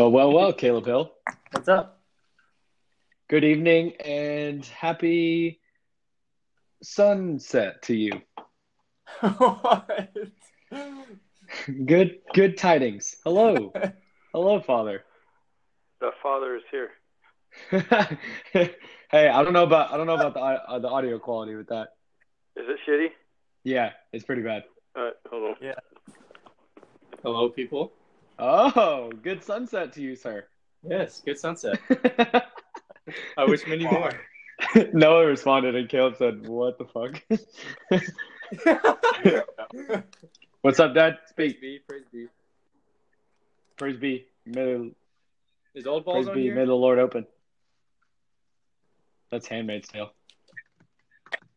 [0.00, 1.12] Well, well, well, Caleb Hill.
[1.50, 2.00] What's up?
[3.28, 5.60] Good evening and happy
[6.82, 8.22] sunset to you.
[9.20, 10.10] what?
[11.84, 13.16] Good, good tidings.
[13.26, 13.74] Hello,
[14.32, 15.04] hello, Father.
[16.00, 16.88] The father is here.
[19.10, 21.68] hey, I don't know about I don't know about the uh, the audio quality with
[21.68, 21.88] that.
[22.56, 23.08] Is it shitty?
[23.64, 24.64] Yeah, it's pretty bad.
[24.96, 25.56] All right, hold on.
[25.60, 25.74] Yeah.
[27.22, 27.92] Hello, people.
[28.42, 30.46] Oh, good sunset to you, sir.
[30.82, 31.78] Yes, good sunset.
[33.36, 34.12] I wish many more.
[34.94, 37.22] Noah responded, and Caleb said, "What the fuck?
[40.62, 41.18] What's up, Dad?
[41.36, 41.60] praise Speak.
[41.60, 42.26] be, praise be.
[43.76, 44.26] Praise be.
[44.46, 44.90] May
[45.74, 46.42] Is old praise balls on be.
[46.44, 46.54] here?
[46.54, 47.26] May the Lord open.
[49.30, 50.12] That's Handmaid's Tale.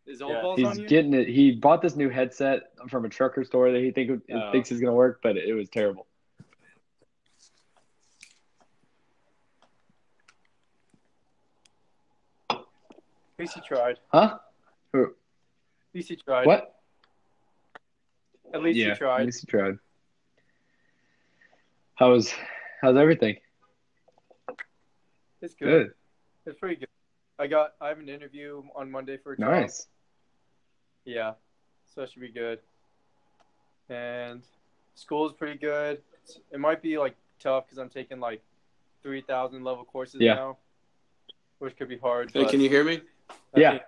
[0.06, 0.42] Is old Yeah.
[0.42, 0.88] balls He's on here?
[0.88, 1.28] getting it.
[1.28, 4.52] He bought this new headset from a trucker store that he think Oh.
[4.52, 6.08] thinks is gonna work, but it was terrible.
[13.40, 14.00] Least he tried.
[14.12, 14.38] Huh?
[14.96, 15.10] At
[15.94, 16.46] least he tried.
[16.46, 16.76] What?
[18.54, 19.22] At least yeah, he tried.
[19.22, 19.76] At least he tried.
[21.96, 22.34] How's
[22.82, 23.38] how's everything?
[25.42, 25.68] It's good.
[25.88, 25.94] Good.
[26.46, 26.88] It's pretty good.
[27.40, 27.74] I got.
[27.82, 29.50] I have an interview on Monday for a job.
[29.50, 29.88] Nice.
[31.06, 31.34] Yeah,
[31.94, 32.60] so that should be good.
[33.90, 34.42] And
[34.96, 36.02] school is pretty good.
[36.52, 38.42] It might be like tough because I'm taking like
[39.02, 40.36] three thousand level courses Yeah.
[40.36, 40.58] now,
[41.60, 42.32] which could be hard.
[42.32, 43.02] Hey, but can you hear me?
[43.56, 43.72] I Yeah.
[43.72, 43.84] think-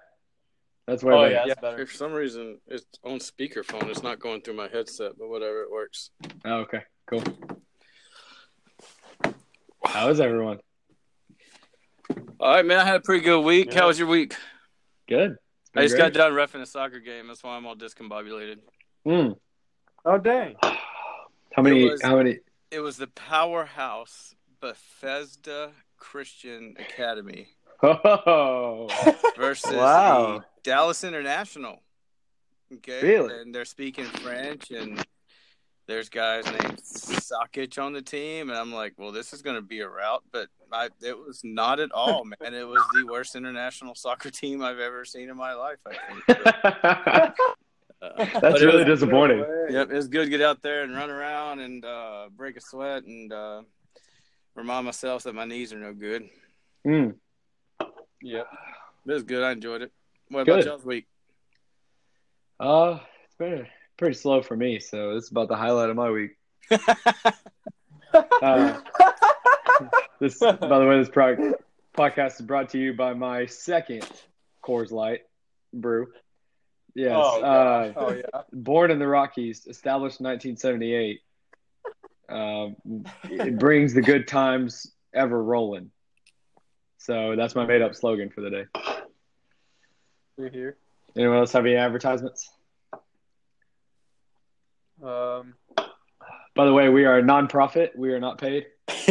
[0.87, 1.15] That's where.
[1.15, 1.85] Oh the- yeah, better.
[1.87, 5.71] for some reason it's on speakerphone, it's not going through my headset, but whatever, it
[5.71, 6.11] works.
[6.45, 6.83] Oh, okay.
[7.07, 7.23] Cool.
[9.85, 10.59] How is everyone?
[12.39, 12.79] All right, man.
[12.79, 13.69] I had a pretty good week.
[13.73, 13.81] Yeah.
[13.81, 14.35] How was your week?
[15.07, 15.37] Good.
[15.75, 16.13] I just great.
[16.13, 17.27] got done refing a soccer game.
[17.27, 18.57] That's why I'm all discombobulated.
[19.05, 19.35] Mm.
[20.05, 20.55] Oh dang!
[20.61, 21.89] How many?
[21.89, 22.39] Was- How many?
[22.71, 27.47] It was the powerhouse Bethesda Christian Academy
[27.83, 28.87] Oh,
[29.37, 30.39] versus Wow.
[30.39, 31.81] the Dallas International.
[32.73, 33.41] Okay, Really?
[33.41, 35.05] and they're speaking French, and
[35.87, 39.61] there's guys named Sakic on the team, and I'm like, well, this is going to
[39.61, 42.53] be a rout, but I, it was not at all, man.
[42.53, 45.77] It was the worst international soccer team I've ever seen in my life.
[45.87, 47.33] I think.
[48.01, 49.39] Uh, that's really was- disappointing.
[49.69, 52.61] Yep, it was good to get out there and run around and uh, break a
[52.61, 53.61] sweat and uh,
[54.53, 56.29] remind myself that my knees are no good.
[56.85, 57.15] Mm.
[58.21, 58.47] Yep.
[59.05, 59.43] This was good.
[59.43, 59.91] I enjoyed it.
[60.29, 61.05] What about y'all's week?
[62.59, 63.67] Uh, it's been
[63.97, 66.31] pretty slow for me, so this is about the highlight of my week.
[68.41, 68.79] Uh,
[70.21, 71.53] this, by the way, this pro-
[71.97, 74.07] podcast is brought to you by my second
[74.63, 75.21] Coors Light
[75.73, 76.07] brew.
[76.93, 78.41] Yes, Oh, uh, oh yeah.
[78.53, 81.19] born in the Rockies, established in 1978.
[82.29, 82.77] Um,
[83.25, 85.91] it brings the good times ever rolling.
[87.05, 88.65] So that's my made-up slogan for the day.
[90.37, 90.75] We're here.
[91.15, 92.49] Anyone else have any advertisements?
[95.03, 95.53] Um.
[96.55, 97.91] By the way, we are a non-profit.
[97.95, 98.65] We are not paid.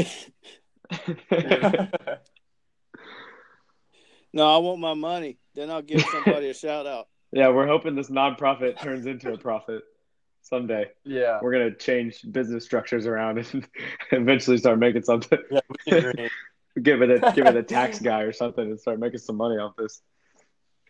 [4.32, 5.38] No, I want my money.
[5.54, 7.06] Then I'll give somebody a shout out.
[7.30, 9.82] yeah, we're hoping this non-profit turns into a profit
[10.42, 10.86] someday.
[11.04, 11.38] yeah.
[11.40, 13.68] We're gonna change business structures around and
[14.10, 15.38] eventually start making something.
[15.86, 16.10] Yeah.
[16.74, 16.82] We agree.
[16.82, 19.56] give it a give it a tax guy or something and start making some money
[19.56, 20.02] off this.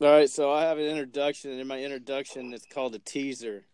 [0.01, 3.65] All right, so I have an introduction, and in my introduction, it's called a teaser.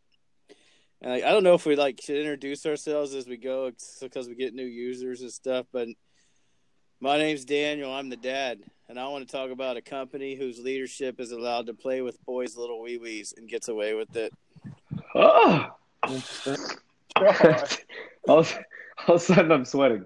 [1.00, 4.28] And like, I don't know if we like should introduce ourselves as we go, because
[4.28, 5.66] we get new users and stuff.
[5.72, 5.88] But
[7.00, 7.90] my name's Daniel.
[7.90, 11.66] I'm the dad, and I want to talk about a company whose leadership is allowed
[11.66, 14.30] to play with boys' little wee wees and gets away with it.
[15.14, 15.68] Oh,
[17.16, 17.78] all, of-
[18.28, 20.04] all of a sudden I'm sweating.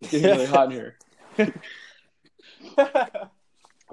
[0.00, 0.96] It's getting really hot in here.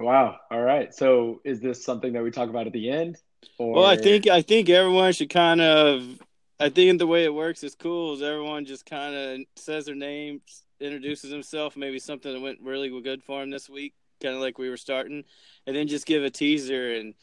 [0.00, 0.40] Wow.
[0.50, 0.92] All right.
[0.94, 3.18] So is this something that we talk about at the end?
[3.58, 6.20] Or Well, I think I think everyone should kind of.
[6.58, 8.14] I think the way it works is cool.
[8.14, 10.40] Is everyone just kind of says their name,
[10.78, 14.58] introduces himself, maybe something that went really good for him this week, kind of like
[14.58, 15.24] we were starting,
[15.66, 17.14] and then just give a teaser and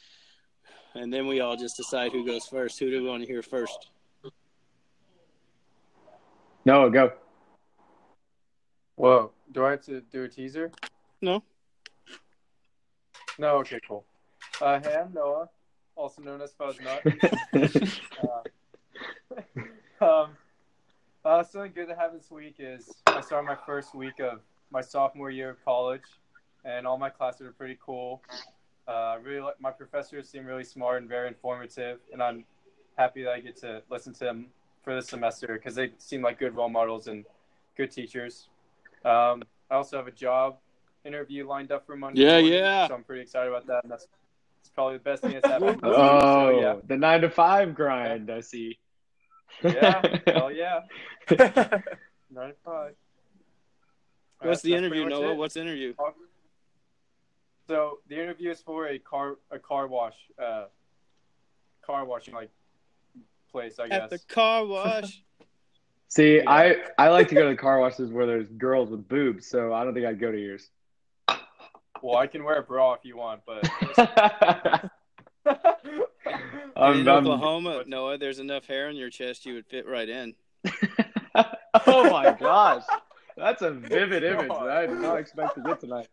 [0.95, 2.79] and then we all just decide who goes first.
[2.79, 3.89] Who do we want to hear first?
[6.65, 7.13] No, go.
[8.95, 9.31] Whoa.
[9.51, 10.71] Do I have to do a teaser?
[11.21, 11.43] No.
[13.39, 13.57] No.
[13.57, 13.79] Okay.
[13.87, 14.03] Cool.
[14.59, 15.49] Uh, hey, I'm Noah,
[15.95, 17.03] also known as Fuzz Nut.
[20.01, 20.29] Uh, um,
[21.23, 24.39] uh, something good that happened this week is I started my first week of
[24.71, 26.01] my sophomore year of college,
[26.65, 28.21] and all my classes are pretty cool.
[28.87, 32.45] Uh, I really like my professors seem really smart and very informative, and I'm
[32.97, 34.47] happy that I get to listen to them
[34.83, 37.25] for this semester because they seem like good role models and
[37.75, 38.47] good teachers.
[39.07, 40.57] Um, I also have a job
[41.05, 42.21] interview lined up for Monday.
[42.21, 42.87] Yeah, morning, yeah.
[42.87, 43.83] So I'm pretty excited about that.
[43.83, 44.07] And that's,
[44.57, 45.79] that's probably the best thing that's happened.
[45.83, 45.91] Oh,
[46.51, 46.75] So, yeah.
[46.85, 48.29] the nine to five grind.
[48.29, 48.77] I see.
[49.63, 50.01] Yeah.
[50.27, 50.81] Hell yeah.
[52.29, 52.93] Nine to five.
[54.39, 55.31] What's That's- the interview, pretty Noah?
[55.31, 55.37] it.
[55.37, 55.93] What's the interview?
[57.67, 60.65] So the interview is for a car a car wash uh
[61.85, 62.49] car washing like
[63.51, 64.03] place I guess.
[64.03, 65.21] At the car wash.
[66.09, 66.43] See, Yeah.
[66.49, 69.73] I I like to go to the car washes where there's girls with boobs, so
[69.73, 70.69] I don't think I'd go to yours.
[72.01, 73.67] Well, I can wear a bra if you want, but
[76.75, 80.07] I'm- in I'm- Oklahoma, Noah, there's enough hair on your chest you would fit right
[80.07, 80.35] in.
[81.87, 82.83] oh my gosh,
[83.35, 86.07] that's a vivid image that I did not expect to get tonight.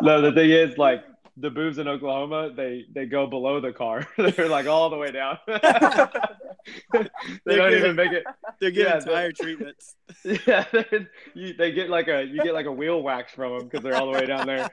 [0.00, 1.04] no, the thing is, like
[1.40, 4.06] the boobs in Oklahoma, they they go below the car.
[4.16, 5.38] They're like all the way down.
[7.46, 8.24] they don't even make it.
[8.60, 9.96] They're getting Yeah, the- tire treatments.
[10.24, 13.68] Yeah, they're- you, they get like a you get like a wheel wax from them
[13.68, 14.68] because they're all the way down there.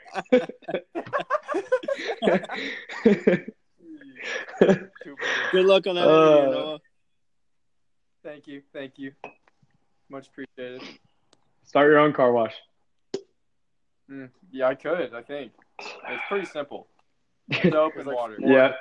[4.60, 6.80] Good luck on that Uh, interview, Noah.
[8.24, 9.12] thank you, thank you.
[10.10, 10.82] Much appreciated.
[11.64, 12.54] Start your own car wash.
[14.10, 15.52] Mm, yeah, I could, I think.
[15.80, 16.88] It's pretty simple.
[17.70, 18.38] Soap and water.
[18.40, 18.72] Yeah.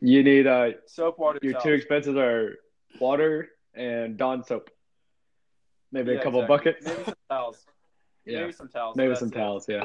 [0.00, 1.64] You need uh Soap, water, your towels.
[1.64, 2.56] two expenses are
[3.00, 4.70] water and Dawn soap.
[5.92, 6.72] Maybe Yeah, a couple exactly.
[6.72, 6.86] buckets.
[6.86, 7.66] Maybe some towels.
[8.24, 8.96] Yeah, Maybe some towels.
[8.96, 9.34] maybe That's some it.
[9.34, 9.66] towels.
[9.68, 9.84] Yeah.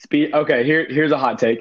[0.00, 0.34] Speed.
[0.34, 1.60] Okay, here here's a hot take.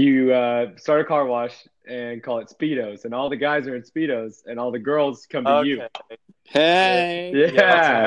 [0.00, 1.54] You uh, start a car wash
[1.86, 5.26] and call it Speedos, and all the guys are in Speedos, and all the girls
[5.30, 5.82] come to you.
[6.44, 7.32] Hey.
[7.34, 7.50] Yeah,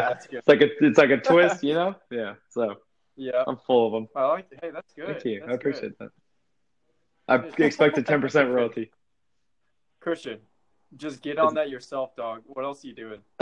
[0.10, 1.96] that's, that's it's like a it's like a twist, you know.
[2.12, 2.78] Yeah, so
[3.16, 4.08] Yeah, I'm full of them.
[4.16, 4.48] I like.
[4.60, 5.06] Hey, that's good.
[5.08, 5.40] Thank you.
[5.42, 6.10] That's I appreciate good.
[7.28, 7.54] that.
[7.60, 8.92] I expect a ten percent royalty.
[10.00, 10.40] Christian,
[10.98, 12.42] just get on that yourself, dog.
[12.48, 13.20] What else are you doing?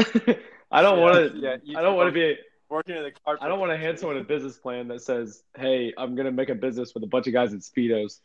[0.69, 1.39] I don't Yeah, want to.
[1.39, 2.37] yeah, you I don't want to be.
[2.69, 3.37] Working in the car.
[3.41, 6.49] I don't want to hand someone a business plan that says, "Hey, I'm gonna make
[6.49, 8.19] a business with a bunch of guys in speedos."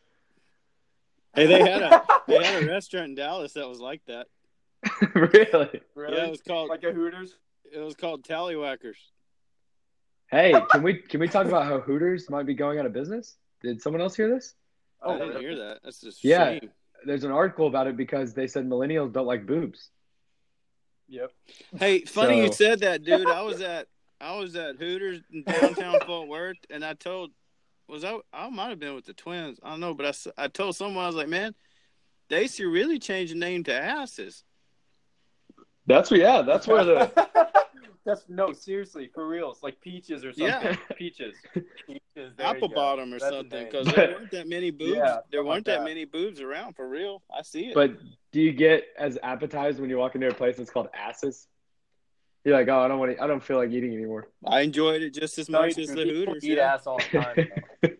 [1.37, 4.27] Hey, they had a they had a restaurant in Dallas that was like that.
[5.15, 5.81] really?
[5.94, 6.17] Really?
[6.17, 7.37] Yeah, it was called like a Hooters.
[7.73, 8.97] it was called Tallywhackers.
[10.31, 13.37] Hey, can we can we talk about how Hooters might be going out of business?
[13.62, 14.55] Did someone else hear this?
[15.03, 15.41] Oh, I didn't really?
[15.43, 15.81] hear that.
[15.85, 16.53] That's just Yeah.
[16.59, 16.71] shame.
[17.05, 19.91] There's an article about it because they said millennials don't like boobs.
[21.09, 21.31] Yep.
[21.79, 23.29] Hey, funny you said that, dude.
[23.29, 23.87] I was at
[24.21, 27.31] I was at Hooters in downtown Fort Worth, and I told
[27.88, 29.59] was I I might have been with the twins.
[29.62, 30.06] I don't know, but
[30.38, 31.55] I, I told someone I was like, man,
[32.29, 34.44] they should really change the name to asses.
[35.87, 36.43] That's yeah.
[36.43, 37.29] That's where the
[38.06, 40.47] That's no, seriously, for reals, like peaches or something.
[40.47, 40.77] Yeah.
[40.97, 41.35] Peaches.
[41.53, 44.97] Peaches, Apple bottom or That's something because there weren't that many boobs.
[44.97, 45.85] Yeah, there weren't like that that.
[45.85, 47.23] many boobs around for real.
[47.37, 47.75] I see it.
[47.75, 47.97] But
[48.31, 51.49] do you get as appetized when you walk into a place that's called asses?
[52.46, 53.20] You're like, oh, I don't want to.
[53.20, 54.28] I don't feel like eating anymore.
[54.46, 56.44] I enjoyed it just as much as the Hooters.
[56.44, 56.75] Eat yeah.
[56.75, 57.48] ass all the
[57.82, 57.98] time.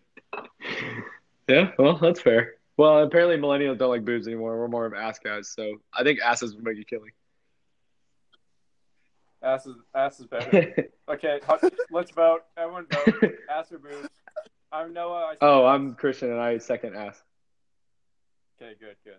[1.49, 2.53] yeah, well, that's fair.
[2.77, 4.57] Well, apparently millennials don't like boobs anymore.
[4.57, 7.11] We're more of ass guys, so I think asses would make you killing.
[9.43, 10.89] Ass is ass is better.
[11.09, 11.39] Okay,
[11.91, 12.43] let's vote.
[12.57, 13.35] Everyone vote.
[13.49, 14.07] Ass or boobs?
[14.71, 15.33] I'm Noah.
[15.33, 15.75] I oh, ass.
[15.75, 17.21] I'm Christian and I second ass.
[18.61, 19.17] Okay, good, good.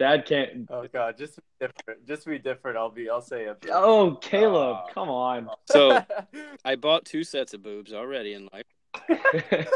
[0.00, 0.66] Dad can't.
[0.70, 2.08] oh god, just be different.
[2.08, 2.78] Just be different.
[2.78, 3.10] I'll be.
[3.10, 3.56] I'll say a.
[3.70, 4.86] Oh, Caleb, Ah.
[4.94, 5.50] come on.
[5.66, 6.02] So
[6.64, 8.64] I bought two sets of boobs already in life.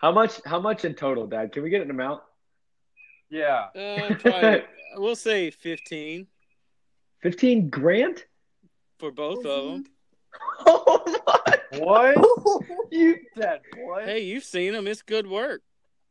[0.00, 0.40] how much?
[0.46, 1.50] How much in total, Dad?
[1.52, 2.22] Can we get an amount?
[3.28, 3.66] Yeah.
[3.74, 4.62] Uh, probably,
[4.96, 6.28] we'll say fifteen.
[7.20, 8.24] Fifteen grand?
[8.98, 9.84] for both of them.
[10.64, 11.78] Oh my!
[11.80, 12.62] What?
[12.92, 14.04] You Dad, what?
[14.04, 14.86] Hey, you've seen them.
[14.86, 15.62] It's good work.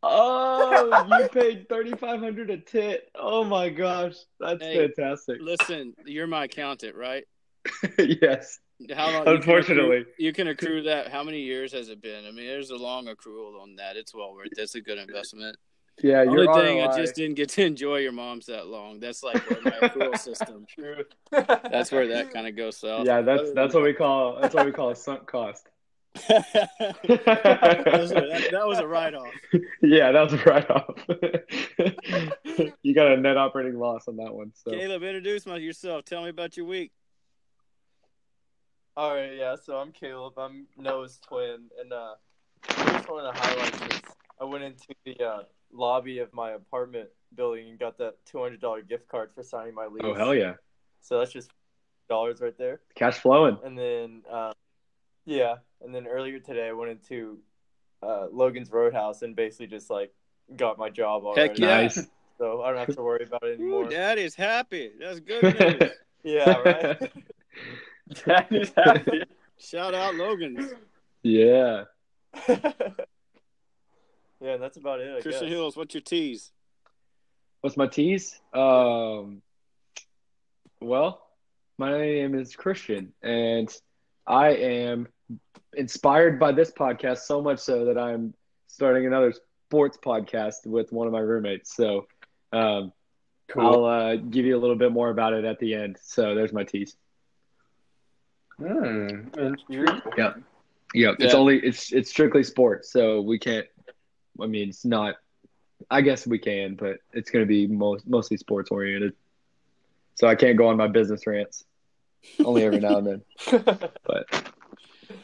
[0.08, 3.10] Oh, you paid thirty five hundred a tit.
[3.16, 4.88] Oh my gosh, that's Hey.
[4.88, 5.38] fantastic.
[5.42, 7.24] Listen, you're my accountant, right?
[7.98, 8.60] yes,
[8.96, 9.16] How long?
[9.20, 9.98] you can Unfortunately.
[9.98, 11.10] accrue- you can accrue that.
[11.12, 12.26] How many years has it been?
[12.26, 13.96] I mean, there's a long accrual on that.
[13.96, 14.50] It's well worth.
[14.56, 15.58] That's a good investment.
[16.04, 16.22] yeah.
[16.24, 16.30] You're.
[16.32, 19.00] Only Your thing, I just didn't get to enjoy your mom's that long.
[19.00, 20.66] That's like where my accrual system.
[20.70, 21.08] Truth.
[21.32, 23.08] That's where that kind of goes south.
[23.08, 25.68] Yeah, that's that's what we call that's what we call a sunk cost.
[26.28, 29.34] That, was a, that, that was a write-off.
[29.82, 30.96] yeah, that was a write off.
[32.84, 34.52] you got a net operating loss on that one.
[34.56, 36.06] So Caleb, introduce my, yourself.
[36.06, 36.92] Tell me about your week.
[38.98, 39.56] All right, yeah.
[39.62, 40.38] So I'm Caleb.
[40.38, 42.16] I'm Noah's twin, and uh,
[42.70, 44.02] I just wanted to highlight this.
[44.40, 45.44] I went into the uh,
[45.74, 49.76] lobby of my apartment building and got that two hundred dollar gift card for signing
[49.76, 50.02] my lease.
[50.04, 50.54] Oh hell yeah.
[51.02, 51.52] So that's just
[52.08, 52.80] dollars right there.
[52.96, 53.58] Cash flowing.
[53.64, 54.54] And then, uh,
[55.26, 57.40] yeah, and then earlier today I went into
[58.04, 60.14] uh, Logan's Roadhouse and basically just like
[60.56, 61.50] got my job already.
[61.50, 61.82] Heck yeah.
[61.82, 62.08] Nice.
[62.38, 63.90] So I don't have to worry about it Ooh, anymore.
[63.90, 64.92] Daddy's happy.
[65.00, 65.44] That's good
[65.82, 65.92] news.
[66.24, 67.12] Yeah, right.
[68.26, 69.24] Daddy's happy.
[69.58, 70.74] Shout out Logan's.
[71.24, 71.84] yeah.
[72.50, 75.18] yeah, that's about it.
[75.18, 75.52] I Christian guess.
[75.52, 76.52] Hills, what's your tease?
[77.62, 78.40] What's my tease?
[78.54, 79.42] Um,
[80.82, 81.26] well,
[81.78, 83.74] my name is Christian, and
[84.28, 85.08] I am
[85.76, 88.34] inspired by this podcast so much so that I'm
[88.68, 89.34] starting another
[89.68, 91.76] sports podcast with one of my roommates.
[91.76, 92.06] So,
[92.52, 92.92] um,
[93.58, 95.98] I'll uh, give you a little bit more about it at the end.
[96.02, 96.96] So there's my tease.
[98.58, 99.28] Hmm.
[100.18, 100.34] Yeah.
[100.94, 101.40] Yeah, it's Yeah.
[101.40, 103.66] only it's it's strictly sports, so we can't.
[104.42, 105.16] I mean, it's not.
[105.90, 109.14] I guess we can, but it's going to be most mostly sports oriented.
[110.16, 111.66] So I can't go on my business rants.
[112.44, 113.22] Only every now and then.
[114.06, 114.26] But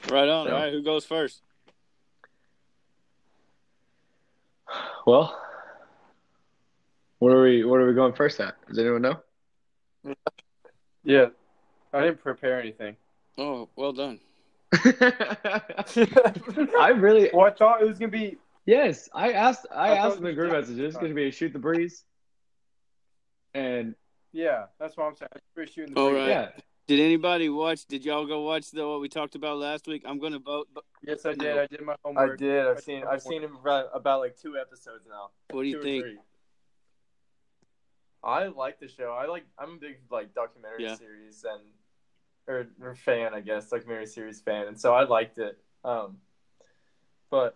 [0.10, 0.48] Right on.
[0.48, 1.42] So- All right, who goes first?
[5.06, 5.38] well,
[7.20, 8.56] what are we what are we going first at?
[8.68, 9.20] Does anyone know?
[11.04, 11.28] Yeah.
[11.94, 12.96] I didn't prepare anything.
[13.38, 14.20] Oh, well done.
[14.74, 15.62] I
[16.96, 18.38] really Well, I thought it was gonna be.
[18.66, 19.10] yes.
[19.14, 20.94] I asked I I asked in the group just- messages.
[20.94, 22.04] It's going to be a shoot the breeze,
[23.54, 23.96] and
[24.32, 25.30] Yeah, that's what I'm saying.
[25.56, 26.20] We're shooting the All breeze.
[26.22, 26.30] right.
[26.30, 26.50] yeah,
[26.88, 27.86] Did anybody watch?
[27.86, 30.04] Did y'all go watch the what we talked about last week?
[30.06, 30.68] I'm gonna vote.
[30.74, 31.58] But Yes, I did.
[31.58, 32.34] I did my homework.
[32.34, 32.66] I did.
[32.66, 33.04] I I've did seen.
[33.10, 35.30] I've seen him about, about like two episodes now.
[35.52, 36.04] what do you Two think?
[36.04, 36.18] three.
[38.24, 39.12] I like the show.
[39.20, 39.46] I like.
[39.58, 40.96] I'm a big like documentary Yeah.
[40.96, 41.62] series and
[42.48, 45.58] or, or fan, I guess, documentary series fan, and so I liked it.
[45.86, 46.18] Um,
[47.30, 47.56] but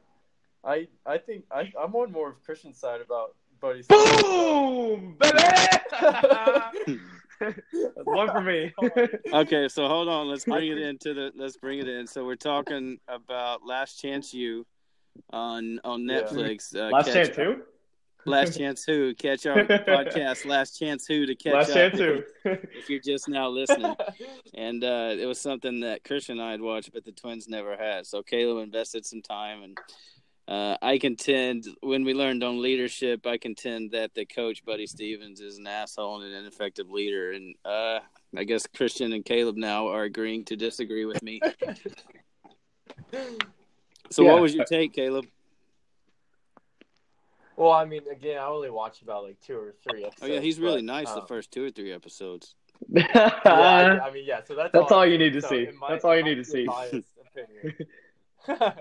[0.63, 3.83] I I think I I'm on more of Christian's side about Buddy.
[3.89, 5.39] boom, baby.
[7.39, 7.59] That's
[8.03, 8.73] one for me.
[9.33, 10.27] Okay, so hold on.
[10.29, 11.31] Let's bring it into the.
[11.35, 12.07] Let's bring it in.
[12.07, 14.65] So we're talking about Last Chance U
[15.31, 16.21] on on Yeah.
[16.21, 16.75] Netflix.
[16.75, 17.55] Uh, Last catch- chance who?
[18.27, 19.13] Last Chance Who.
[19.13, 20.47] Catch our podcast.
[20.47, 22.23] Last Chance Who to catch Last up chance who?
[22.43, 23.95] if you're just now listening.
[24.55, 27.77] and uh, it was something that Christian and I had watched, but the twins never
[27.77, 28.07] had.
[28.07, 29.77] So Caleb invested some time, and
[30.47, 35.41] uh, I contend when we learned on leadership, I contend that the coach Buddy Stephens
[35.41, 37.99] is an asshole and an ineffective leader, and uh,
[38.37, 41.41] I guess Christian and Caleb now are agreeing to disagree with me.
[44.11, 44.33] So, Yeah.
[44.33, 45.25] what was your take, Caleb?
[47.57, 50.21] well, I mean, again, I only watched about like two or three episodes.
[50.21, 52.53] Oh yeah, he's really but, nice the um, first two or three episodes.
[52.89, 54.41] Yeah, I, I mean, yeah.
[54.43, 55.55] So that's That's all you need to so see.
[55.63, 57.03] it might- That's all you need to be a see.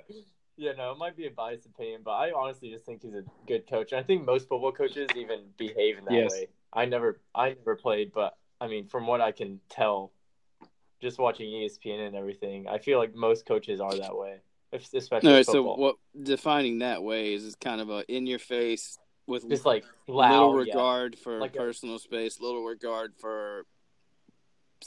[0.57, 3.25] yeah, no, it might be a biased opinion, but I honestly just think he's a
[3.47, 3.93] good coach.
[3.93, 6.31] And I think most football coaches even behave in that Yes.
[6.31, 6.49] way.
[6.73, 10.13] I never, I never played, but I mean, from what I can tell,
[11.01, 14.39] just watching ESPN and everything, I feel like most coaches are that way,
[14.73, 18.39] if- especially All right, so what defining that way is, kind of a in your
[18.39, 20.59] face with just like loud, little yeah.
[20.59, 23.67] regard for Like a- personal space, little regard for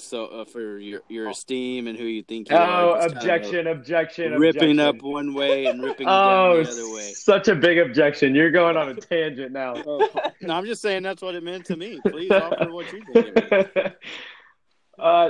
[0.01, 1.31] so uh, for your your Oh.
[1.31, 2.95] esteem and who you think you Oh, are.
[2.95, 4.79] Just kind of objection, objection, ripping objection.
[4.79, 6.11] up one way and ripping Oh,
[6.63, 7.11] down the other way.
[7.13, 8.35] such a big objection.
[8.35, 9.75] You're going on a tangent now.
[9.87, 10.07] Oh,
[10.41, 11.99] no, I'm just saying that's what it meant to me.
[12.07, 13.37] Please offer what you think.
[13.37, 13.97] It
[14.99, 15.29] uh,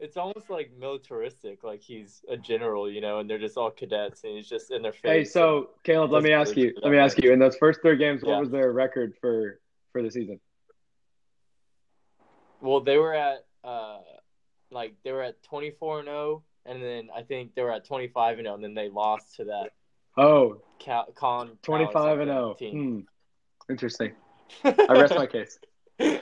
[0.00, 4.24] It's almost like militaristic, like he's a general, you know, and they're just all cadets,
[4.24, 5.02] and he's just in their face.
[5.04, 6.74] hey, so Caleb, let me ask you.
[6.82, 7.32] Let me ask you.
[7.32, 8.40] In those first three games, what Yeah.
[8.40, 9.60] was their record for
[9.92, 10.40] for the season?
[12.60, 13.98] Well, they were at uh,
[14.70, 17.86] like they were at twenty four and zero, and then I think they were at
[17.86, 19.70] twenty five and zero, and then they lost to that
[20.16, 22.54] Oh, Cal- Con 25 and Cal 0.
[22.58, 23.06] team.
[23.66, 23.72] Hmm.
[23.72, 24.12] Interesting.
[24.64, 25.58] I rest my case.
[25.98, 26.20] Hey,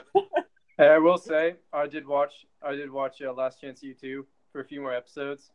[0.79, 2.33] I will say I did watch.
[2.65, 5.51] I did watch uh, Last Chance U two for a few more episodes.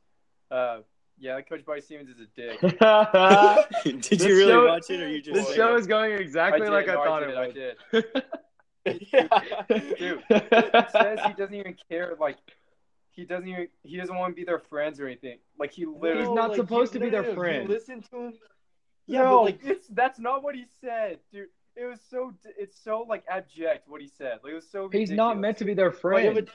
[0.50, 0.78] Uh,
[1.18, 2.61] yeah, Coach Buddy Stevens is a dick.
[3.85, 5.42] Did This you really show- watch it, or you just?
[5.47, 5.80] saying show it?
[5.80, 7.54] is going exactly did, like I no, thought did, it I would.
[7.54, 8.23] did.
[9.12, 9.28] yeah.
[9.68, 12.14] Dude, He says he doesn't even care.
[12.18, 12.37] Like
[13.11, 13.68] he doesn't even.
[13.83, 15.38] He doesn't want to be their friends or anything.
[15.59, 16.26] Like he literally.
[16.26, 17.62] He's not supposed to be their no, no, friend.
[17.68, 18.33] You listen to him.
[19.07, 21.49] Yeah, Yeah, no, like it's that's not what he said, dude.
[21.76, 22.33] It was so.
[22.59, 24.38] It's so like abject what he said.
[24.42, 24.88] Like it was so.
[24.88, 26.25] He's not meant to be their friend.
[26.25, 26.49] yeah, but,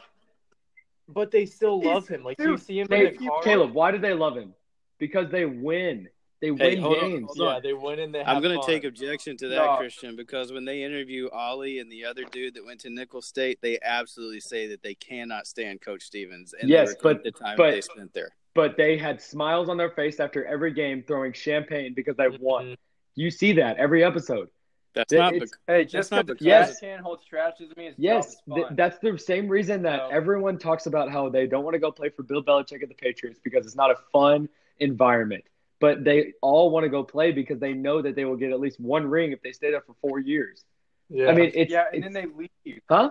[1.07, 2.23] but they still He's- love him.
[2.23, 3.41] Like you see him Hey, in the car.
[3.43, 4.53] Caleb, why do they love him?
[4.99, 6.07] Because they win.
[6.43, 7.25] They Hey, win hold on, games.
[7.27, 7.61] hold Yeah, on.
[7.63, 9.77] they win and they have I'm going to take objection to that, No.
[9.77, 13.59] Christian, because when they interview Ollie and the other dude that went to Nicholls State,
[13.61, 17.71] they absolutely say that they cannot stand Coach Stephens and Yes, but- the time but-
[17.71, 18.27] they spent there.
[18.55, 22.71] But they had smiles on their face after every game, throwing champagne because they won.
[22.73, 22.77] Mhm.
[23.15, 24.49] You see that every episode.
[24.93, 27.77] That's It- not it's- bec- Hey, just not because the trash can holds trash doesn't
[27.77, 30.09] mean his Yes, th- that's the same reason that No.
[30.09, 32.95] everyone talks about how they don't want to go play for Bill Belichick at the
[32.95, 35.45] Patriots because it's not a fun environment.
[35.83, 38.59] But they all want to go play because they know that they will get at
[38.61, 40.63] least one ring if they stay there for four years.
[41.09, 41.27] Yeah.
[41.29, 42.25] I mean, it's, yeah, and it's then they
[42.65, 42.79] leave.
[42.89, 43.09] huh?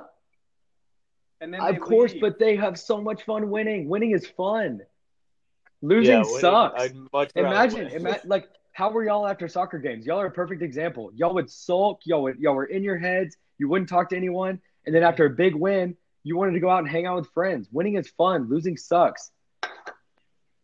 [1.43, 2.23] and then Of course, leave.
[2.23, 3.91] but they have so much fun winning.
[3.91, 4.81] Winning is fun.
[5.83, 6.83] Losing Yeah, winning, sucks.
[6.83, 7.93] I'd much Imagine, win.
[7.95, 10.07] imagine, like, how were y'all after soccer games?
[10.07, 11.11] Y'all are a perfect example.
[11.14, 12.00] Y'all would sulk.
[12.07, 13.37] Y'all would, y'all were in your heads.
[13.59, 14.61] You wouldn't talk to anyone.
[14.87, 17.29] And then after a big win, you wanted to go out and hang out with
[17.35, 17.69] friends.
[17.71, 18.49] Winning is fun.
[18.49, 19.31] Losing sucks.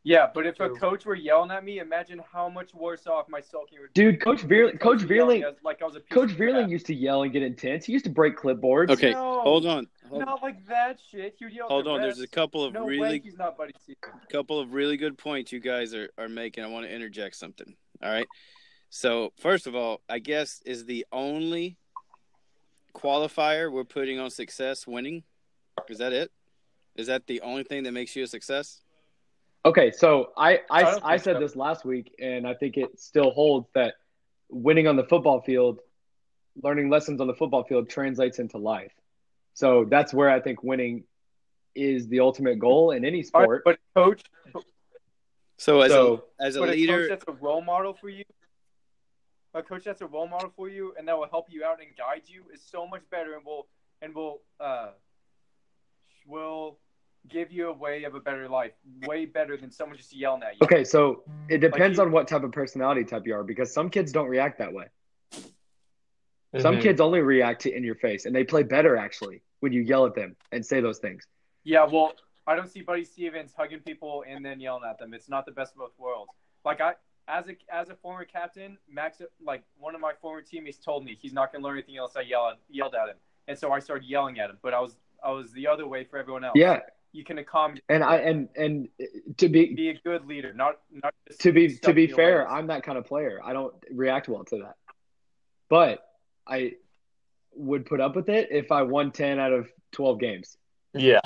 [0.05, 3.41] Yeah, but if a coach were yelling at me, imagine how much worse off my
[3.41, 3.93] sulking would.
[3.93, 7.23] Dude, Coach Veerling, Coach Veerling, like I was a piece Coach Veerling used to yell
[7.25, 7.85] and get intense.
[7.85, 8.91] He used to break clipboards.
[8.91, 9.41] Okay, No.
[9.43, 9.87] hold on.
[10.09, 11.35] Hold, Not like that shit.
[11.39, 11.69] He would yell.
[11.69, 12.01] hold the on.
[12.01, 13.99] There's a couple of no way really he's not Buddy Steven.
[14.31, 16.65] couple of really good points you guys are, are making.
[16.65, 17.75] I want to interject something.
[18.03, 18.27] All right.
[18.91, 21.77] So first of all, I guess is the only
[22.95, 25.25] qualifier we're putting on success winning.
[25.89, 26.31] Is that it?
[26.97, 28.81] Is that the only thing that makes you a success?
[29.65, 31.41] Okay, so I I, I I, said so.
[31.41, 33.95] this last week, and I think it still holds that
[34.49, 35.81] winning on the football field,
[36.63, 38.93] learning lessons on the football field translates into life.
[39.55, 41.05] So that's where I think winning
[41.75, 43.63] is the ultimate goal in any All right, sport.
[43.65, 44.23] but coach,
[45.59, 48.09] So as So- a as a but a coach leader, that's a role model for
[48.09, 48.25] you,
[49.55, 51.95] a coach that's a role model for you, and that will help you out and
[51.97, 53.67] guide you is so much better, and will
[54.01, 54.91] and will uh
[56.27, 56.79] will
[57.29, 58.73] give you a way of a better life,
[59.07, 60.59] way better than someone just yelling at you.
[60.63, 63.91] Okay, so it depends you- on what type of personality type you are because some
[63.91, 64.87] kids don't react that way.
[66.59, 66.83] Some Mhm.
[66.83, 70.07] kids only react to in your face, and they play better actually when you yell
[70.07, 71.27] at them and say those things.
[71.65, 72.15] Yeah, well,
[72.47, 75.13] I don't see Buddy Stephens hugging people and then yelling at them.
[75.13, 76.33] It's not the best of both worlds.
[76.65, 76.95] Like I,
[77.29, 81.15] as a as a former captain, Max, like one of my former teammates told me
[81.15, 82.17] he's not gonna learn anything else.
[82.17, 83.17] I yelled yelled at him,
[83.47, 84.59] and so I started yelling at him.
[84.63, 86.57] But I was I was the other way for everyone else.
[86.57, 86.81] Yeah,
[87.13, 88.89] you can accommodate, and I and and
[89.39, 92.49] to be be a good leader, not not just to be to be fair, ways.
[92.51, 93.41] I'm that kind of player.
[93.45, 94.77] I don't react well to that.
[95.69, 96.03] But
[96.47, 96.73] I
[97.55, 100.57] would put up with it if I won 10 out of 12 games.
[100.95, 101.21] Yeah.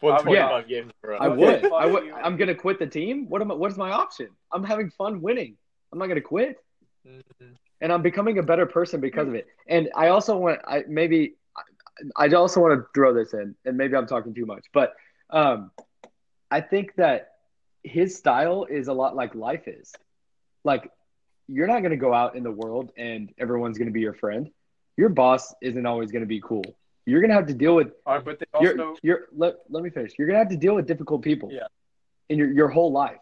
[0.00, 1.14] Won I would- 25 games in a.
[1.14, 1.64] I would.
[1.72, 2.10] I would.
[2.12, 3.28] I'm going to quit the team.
[3.28, 4.28] What am I, what is my option?
[4.52, 5.56] I'm having fun winning.
[5.92, 6.58] I'm not going to quit.
[7.06, 7.22] Mhm.
[7.80, 9.46] And I'm becoming a better person because of it.
[9.66, 11.34] And I also want I maybe
[12.16, 14.94] I I also want to throw this in and maybe I'm talking too much, but
[15.32, 15.70] um
[16.50, 17.30] I think that
[17.84, 19.92] his style is a lot like life is.
[20.64, 20.90] Like
[21.48, 24.14] you're not going to go out in the world and everyone's going to be your
[24.14, 24.50] friend.
[24.96, 26.64] Your boss isn't always going to be cool.
[27.06, 29.54] You're going to have to deal with All right, but they you're, also you're let,
[29.68, 30.12] let me finish.
[30.18, 31.66] You're going to have to deal with difficult people Yeah.
[32.28, 33.18] in your, your whole life.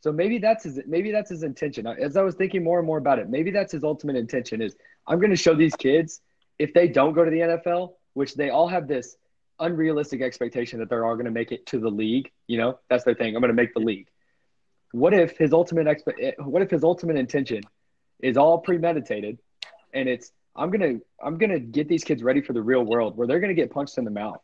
[0.00, 1.86] So maybe that's his maybe that's his intention.
[1.86, 4.76] As I was thinking more and more about it, maybe that's his ultimate intention is
[5.06, 6.20] I'm going to show these kids
[6.58, 9.16] if they don't go to the NFL, which they all have this
[9.60, 12.78] unrealistic expectation that they're all going to make it to the league, you know?
[12.88, 13.34] That's their thing.
[13.34, 14.08] I'm going to make the league.
[14.92, 17.62] What if his ultimate expe- what if his ultimate intention
[18.20, 19.38] is all premeditated
[19.92, 22.84] and it's I'm going to I'm going to get these kids ready for the real
[22.84, 24.40] world where they're going to get punched in the mouth.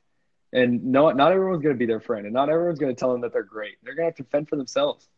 [0.53, 3.11] And no not everyone's going to be their friend and not everyone's going to tell
[3.12, 3.77] them that they're great.
[3.83, 5.09] They're going to have to fend for themselves.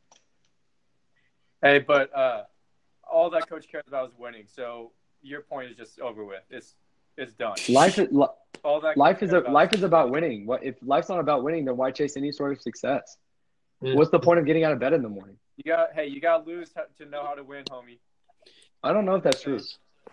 [1.63, 2.45] hey, but uh,
[3.11, 4.45] all that coach cares about is winning.
[4.47, 6.43] So your point is just over with.
[6.51, 6.75] It's
[7.17, 7.57] it's done.
[7.69, 8.27] Life is li-
[8.63, 10.47] All that life is a, life is about winning.
[10.47, 11.65] What if life's not about winning?
[11.65, 13.17] Then why chase any sort of success?
[13.83, 13.95] Mm.
[13.97, 15.37] What's the point of getting out of bed in the morning?
[15.57, 17.99] You got hey, you got to lose to to know how to win, homie.
[18.83, 19.61] I don't know if that's true.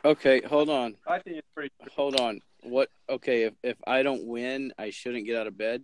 [0.03, 1.71] okay, hold on, I think it's pretty.
[1.95, 2.39] hold on.
[2.63, 2.89] What?
[3.09, 5.83] Okay, if if I don't win, I shouldn't get out of bed.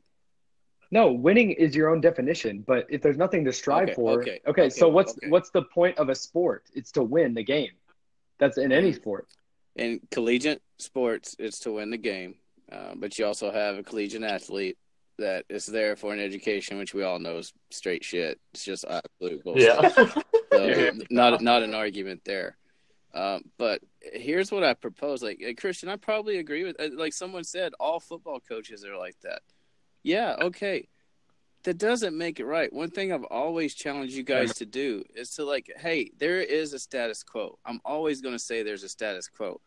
[0.92, 4.40] No, winning is your own definition, but if there's nothing to strive Okay, for, okay,
[4.48, 5.30] okay, okay, so what's okay.
[5.30, 6.64] what's the point of a sport?
[6.74, 7.74] It's to win the game.
[8.40, 9.28] That's in any sport.
[9.76, 12.36] In collegiate sports, it's to win the game,
[12.72, 14.78] uh, but you also have a collegiate athlete
[15.18, 18.40] that is there for an education, which we all know is straight shit.
[18.54, 19.66] It's just absolute bullshit.
[19.68, 20.22] Yeah.
[20.52, 20.92] So Yeah.
[21.12, 22.58] not not an argument there.
[23.14, 25.22] Um, but here's what I propose.
[25.22, 26.76] Like uh, Christian, I probably agree with.
[26.94, 29.42] Like someone said, all football coaches are like that.
[30.02, 30.88] Yeah, okay.
[31.66, 32.72] That doesn't make it right.
[32.74, 36.74] One thing I've always challenged you guys to do is to like, hey, there is
[36.74, 37.60] a status quo.
[37.66, 39.60] I'm always going to say there's a status quo.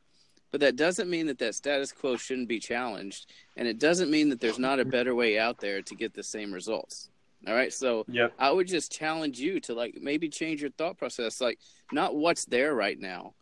[0.52, 4.28] But that doesn't mean that that status quo shouldn't be challenged, and it doesn't mean
[4.28, 7.08] that there's not a better way out there to get the same results.
[7.48, 8.34] All right, so Yep.
[8.38, 11.40] I would just challenge you to like maybe change your thought process.
[11.40, 11.58] Like
[11.90, 13.34] not what's there right now,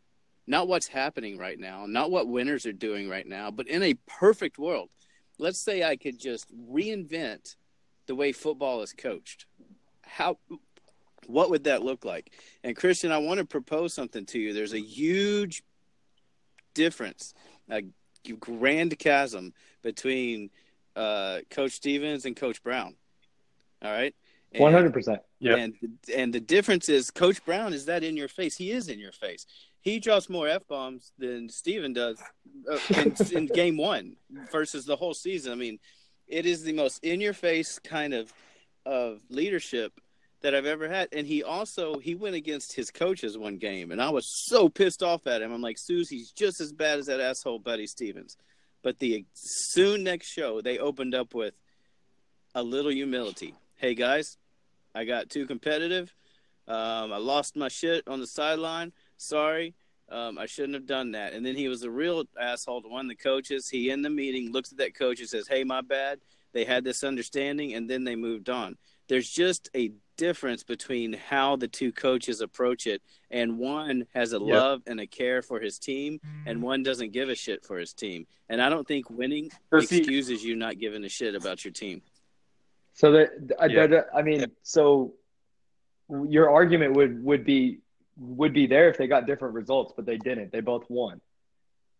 [0.46, 3.94] not what's happening right now, not what winners are doing right now, but in a
[4.06, 4.88] perfect world,
[5.38, 7.56] let's say I could just reinvent
[8.06, 9.46] the way football is coached.
[10.02, 10.38] How
[11.26, 12.32] what would that look like?
[12.64, 14.52] And Christian, I want to propose something to you.
[14.52, 15.62] There's a huge
[16.74, 17.34] difference,
[17.68, 17.82] a
[18.38, 19.52] grand chasm
[19.82, 20.50] between
[20.96, 22.94] uh, Coach Stevens and Coach Brown.
[23.82, 24.14] All right.
[24.56, 25.20] One hundred percent.
[25.38, 25.56] Yeah.
[25.56, 25.74] and
[26.14, 28.56] and the difference is Coach Brown is that in your face.
[28.56, 29.46] He is in your face.
[29.80, 32.20] He drops more f bombs than Steven does
[32.70, 34.16] uh, in, in game one
[34.50, 35.52] versus the whole season.
[35.52, 35.78] I mean,
[36.26, 38.32] It is the most in your face kind of
[38.84, 39.92] of leadership
[40.42, 41.08] that I've ever had.
[41.12, 45.02] And he also he went against his coaches one game, and I was so pissed
[45.02, 45.52] off at him.
[45.52, 48.36] I'm like, Susie's just as bad as that asshole Buddy Stephens.
[48.82, 51.54] But the soon next show, they opened up with
[52.54, 53.54] a little humility.
[53.76, 54.38] Hey guys,
[54.94, 56.14] I got too competitive.
[56.66, 58.92] Um, I lost my shit on the sideline.
[59.16, 59.74] Sorry.
[60.08, 61.34] Um, I shouldn't have done that.
[61.34, 63.68] And then he was a real asshole to one of the coaches.
[63.68, 66.20] He in the meeting looks at that coach and says, "Hey, my bad."
[66.52, 68.76] They had this understanding, and then they moved on.
[69.08, 74.38] There's just a difference between how the two coaches approach it, and one has a
[74.38, 74.42] Yep.
[74.42, 76.66] love and a care for his team, and mm-hmm.
[76.66, 78.26] one doesn't give a shit for his team.
[78.50, 81.72] And I don't think winning So see- excuses you not giving a shit about your
[81.72, 82.02] team.
[82.92, 83.86] So that I, Yeah.
[83.86, 85.14] that- I mean, so
[86.28, 87.80] your argument would would be
[88.18, 90.52] would be there if they got different results, but they didn't.
[90.52, 91.22] They both won.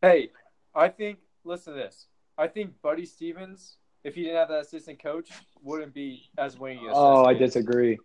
[0.02, 0.30] Hey,
[0.74, 1.18] I think.
[1.44, 2.06] Listen to this.
[2.36, 5.30] I think Buddy Stephens, if he didn't have that assistant coach,
[5.62, 6.84] wouldn't be as winning.
[6.86, 7.96] as Oh, I disagree.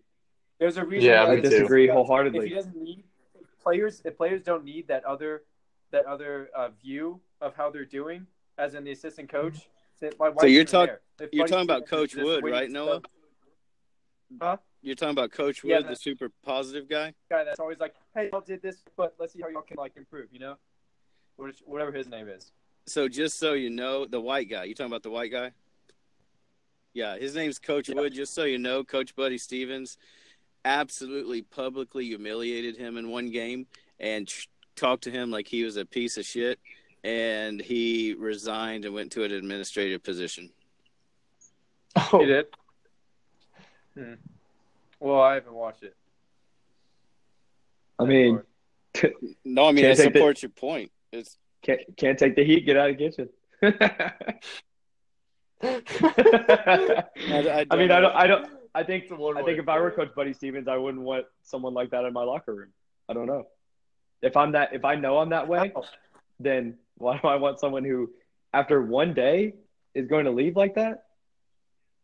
[0.60, 1.10] There's a reason.
[1.10, 1.58] Yeah, why I me this too.
[1.60, 2.50] disagree If he wholeheartedly.
[2.50, 3.04] doesn't need
[3.62, 5.44] players, if players don't need that other
[5.92, 8.26] that other uh, view of how they're doing,
[8.58, 9.70] as in the assistant coach,
[10.18, 10.90] why, why So you're even talk-
[11.32, 13.02] you're talking about Coach Wood, right, Noah?
[14.42, 14.58] Huh?
[14.82, 17.14] You're talking about Coach Wood, Yeah, the super positive guy.
[17.30, 19.96] Guy that's always like, hey, y'all did this, but let's see how y'all can like
[19.96, 20.28] improve.
[20.32, 20.56] You know,
[21.38, 22.52] Which- whatever his name is.
[22.88, 24.66] So just so you know, the white guy.
[24.66, 25.52] You talking about the white guy?
[26.94, 27.96] Yeah, his name's Coach Yeah.
[27.96, 28.14] Wood.
[28.14, 29.98] Just so you know, Coach Buddy Stephens
[30.66, 33.68] absolutely publicly humiliated him in one game
[34.00, 36.60] and tr- talked to him like he was a piece of shit.
[37.04, 40.50] And he resigned and went to an administrative position.
[41.96, 42.48] Oh, He did.
[43.96, 44.14] Hmm.
[45.00, 45.96] Well, I haven't watched it.
[48.00, 48.42] I mean,
[49.46, 50.92] No, I mean Can't I take the- your point.
[51.12, 52.66] It's can't can't take the heat.
[52.66, 53.30] Get out of the kitchen.
[55.62, 58.16] I, I, I mean, I don't.
[58.16, 58.50] I don't.
[58.76, 59.06] I think.
[59.06, 61.74] It's one I think if I were for Coach Buddy Stephens, I wouldn't want someone
[61.74, 62.70] like that in my locker room.
[63.10, 63.30] I don't hmm.
[63.30, 63.48] know.
[64.22, 65.72] If I'm that, if I know I'm that way,
[66.40, 68.10] then why do I want someone who,
[68.54, 69.54] after one day,
[69.94, 71.04] is going to leave like that?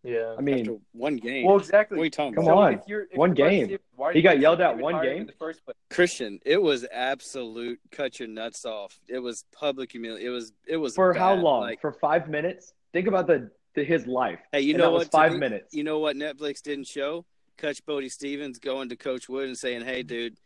[0.04, 0.36] Yeah.
[0.38, 1.46] I mean, after one game.
[1.46, 1.98] Well, exactly.
[1.98, 2.58] what are you talking Come about?
[2.58, 2.74] on.
[2.74, 3.66] If you're, if One game.
[3.66, 5.26] Stephens, He got yelled at one game?
[5.26, 5.76] the first place?
[5.90, 9.00] Christian, it was absolute cut your nuts off.
[9.08, 10.26] It was public humiliation.
[10.26, 11.62] It was it was for how long?
[11.62, 12.74] Like, for five minutes?
[12.94, 14.40] Think about the, the his life.
[14.52, 15.12] hey, you And know what?
[15.12, 15.74] five today- minutes.
[15.74, 17.26] You know what Netflix didn't show?
[17.58, 20.38] Coach Buddy Stephens going to Coach Wood and saying, "Hey, dude,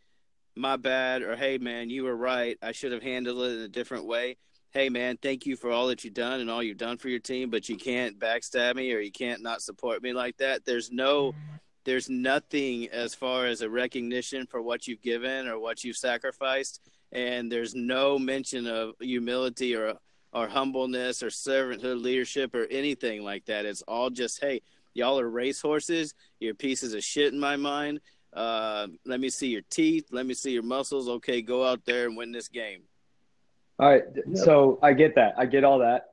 [0.55, 2.57] my bad," or "Hey, man, you were right.
[2.61, 4.37] I should have handled it in a different way."
[4.71, 7.19] Hey, man, thank you for all that you've done and all you've done for your
[7.19, 10.65] team, but you can't backstab me or you can't not support me like that.
[10.65, 11.33] There's no,
[11.85, 16.81] there's nothing as far as a recognition for what you've given or what you've sacrificed,
[17.13, 19.93] and there's no mention of humility or
[20.35, 23.65] or humbleness or servanthood leadership or anything like that.
[23.65, 24.61] It's all just, hey,
[24.93, 26.13] y'all are racehorses.
[26.41, 28.01] You're pieces of shit in my mind.
[28.33, 30.07] Uh, let me see your teeth.
[30.11, 31.07] Let me see your muscles.
[31.07, 32.81] Okay, go out there and win this game.
[33.79, 34.03] All right.
[34.33, 35.35] So I get that.
[35.37, 36.07] I get all that.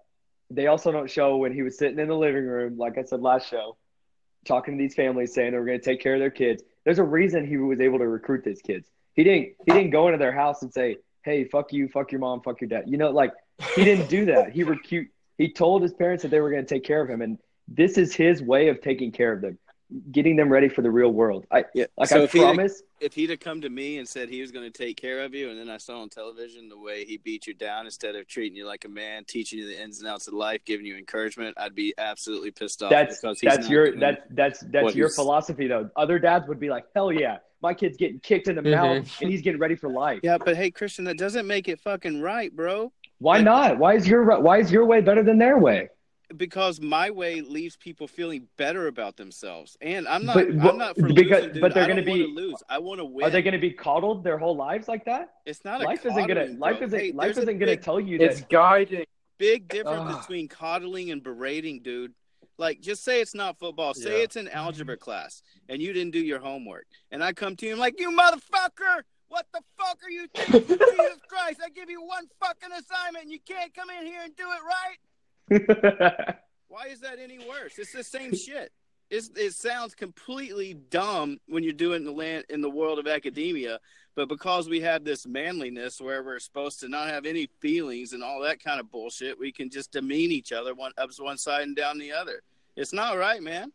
[0.50, 3.22] They also don't show when he was sitting in the living room, like I said
[3.22, 3.76] last show,
[4.46, 6.62] talking to these families saying they were going to take care of their kids.
[6.85, 8.88] There's a reason he was able to recruit these kids.
[9.14, 9.54] He didn't.
[9.66, 12.61] He didn't go into their house and say, "Hey, fuck you, fuck your mom, fuck
[12.61, 13.32] your dad." You know, like
[13.75, 14.53] he didn't do that.
[14.53, 15.09] He recruit.
[15.38, 17.96] He told his parents that they were going to take care of him, and this
[17.98, 19.59] is his way of taking care of them,
[20.11, 21.46] getting them ready for the real world.
[21.51, 21.87] I Yeah.
[21.96, 22.09] like.
[22.09, 22.83] so I if he promise.
[23.01, 25.35] if he'd have come to me and said he was going to take care of
[25.35, 28.29] you, and then I saw on television the way he beat you down instead of
[28.29, 30.96] treating you like a man, teaching you the ins and outs of life, giving you
[30.96, 32.90] encouragement, I'd be absolutely pissed off.
[32.90, 35.88] That's because he's that's your doing that's that's that's your he's- philosophy though.
[35.96, 38.70] Other dads would be like, "Hell yeah, my kid's getting kicked in the Mhm.
[38.70, 41.81] mouth and he's getting ready for life." Yeah, but hey, Christian, that doesn't make it
[41.81, 42.92] fucking right, bro.
[43.22, 43.78] Why Like- not?
[43.78, 45.88] Why is your why is your way better than their way?
[46.37, 50.35] Because my way leaves people feeling better about themselves, and I'm not.
[50.35, 51.61] But- I'm not for because- losing, dude.
[51.61, 52.61] but they're gonna be- lose.
[52.68, 53.26] I want to win.
[53.26, 55.35] Are they going to be coddled their whole lives like that?
[55.44, 58.18] It's not a Life isn't gonna life isn't Hey, life isn't going to tell you
[58.18, 58.48] It's that.
[58.48, 59.04] guiding.
[59.38, 60.20] big difference Ugh.
[60.20, 62.14] between coddling and berating, dude.
[62.58, 63.92] Like, just say it's not football.
[63.92, 64.24] Say Yeah.
[64.24, 67.72] it's an algebra class, and you didn't do your homework, and I come to you
[67.72, 69.02] I'm like, "You motherfucker!
[69.33, 70.68] What the fuck are you thinking?
[70.79, 71.61] Jesus Christ!
[71.64, 74.45] I give you one fucking assignment, and you can't come in here and do
[75.49, 76.37] it right.
[76.68, 77.79] Why is that any worse?
[77.79, 78.73] It's the same shit.
[79.09, 83.81] It's, it sounds completely dumb when you're doing the land in the world of academia,
[84.14, 88.23] but because we have this manliness where we're supposed to not have any feelings and
[88.23, 91.62] all that kind of bullshit, we can just demean each other one up one side
[91.62, 92.42] and down the other.
[92.77, 93.73] It's not right, man.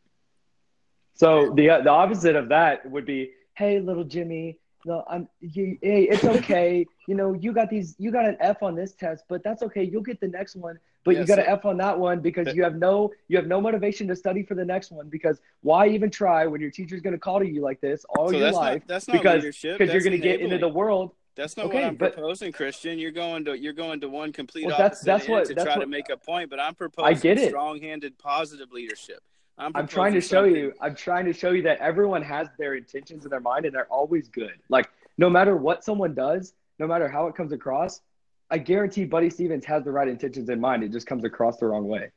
[1.16, 6.04] so the the opposite of that would be, "Hey, little Jimmy, no, I'm you, hey,
[6.04, 6.86] it's okay.
[7.08, 9.84] you know, you got these you got an F on this test, but that's okay.
[9.84, 10.80] You'll get the next one.
[11.04, 13.60] but you got an F on that one because you have no you have no
[13.60, 17.14] motivation to study for the next one because why even try when your teacher's going
[17.14, 19.36] to call to you like this all So your that's life not that's not because
[19.44, 19.78] leadership.
[19.78, 21.12] because you're going to get into the world.
[21.36, 22.98] That's not Okay, what I'm but- proposing, Christian.
[22.98, 25.66] You're going to you're going to one complete Well, opposite that's end what- to that's
[25.66, 26.50] try to make a point.
[26.50, 27.50] But I'm proposing get it.
[27.50, 29.20] strong-handed, positive leadership.
[29.60, 30.74] I'm, I'm trying to proposing show something- you.
[30.82, 33.86] I'm trying to show you that everyone has their intentions in their mind, and they're
[33.92, 34.54] always good.
[34.70, 38.02] Like no matter what someone does, no matter how it comes across,
[38.52, 40.84] I guarantee Buddy Stephens has the right intentions in mind.
[40.84, 42.12] It just comes across the wrong way.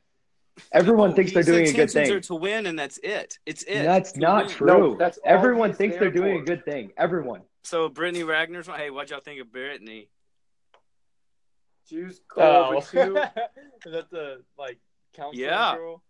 [0.71, 2.11] Everyone No, thinks they're doing a good intentions thing.
[2.17, 3.39] Are to win, and that's it.
[3.45, 3.83] It's it.
[3.83, 4.53] That's To not win.
[4.55, 4.67] true.
[4.67, 6.41] No, that's Everyone thinks they're doing for.
[6.43, 6.91] a good thing.
[6.97, 7.41] Everyone.
[7.63, 8.67] So Brittany Wagner's.
[8.67, 10.09] Hey, what y'all think of Brittany?
[11.89, 13.17] She was cool, Oh, but too,
[13.85, 14.77] is that the like
[15.15, 15.75] counselor Yeah.
[15.75, 16.03] girl?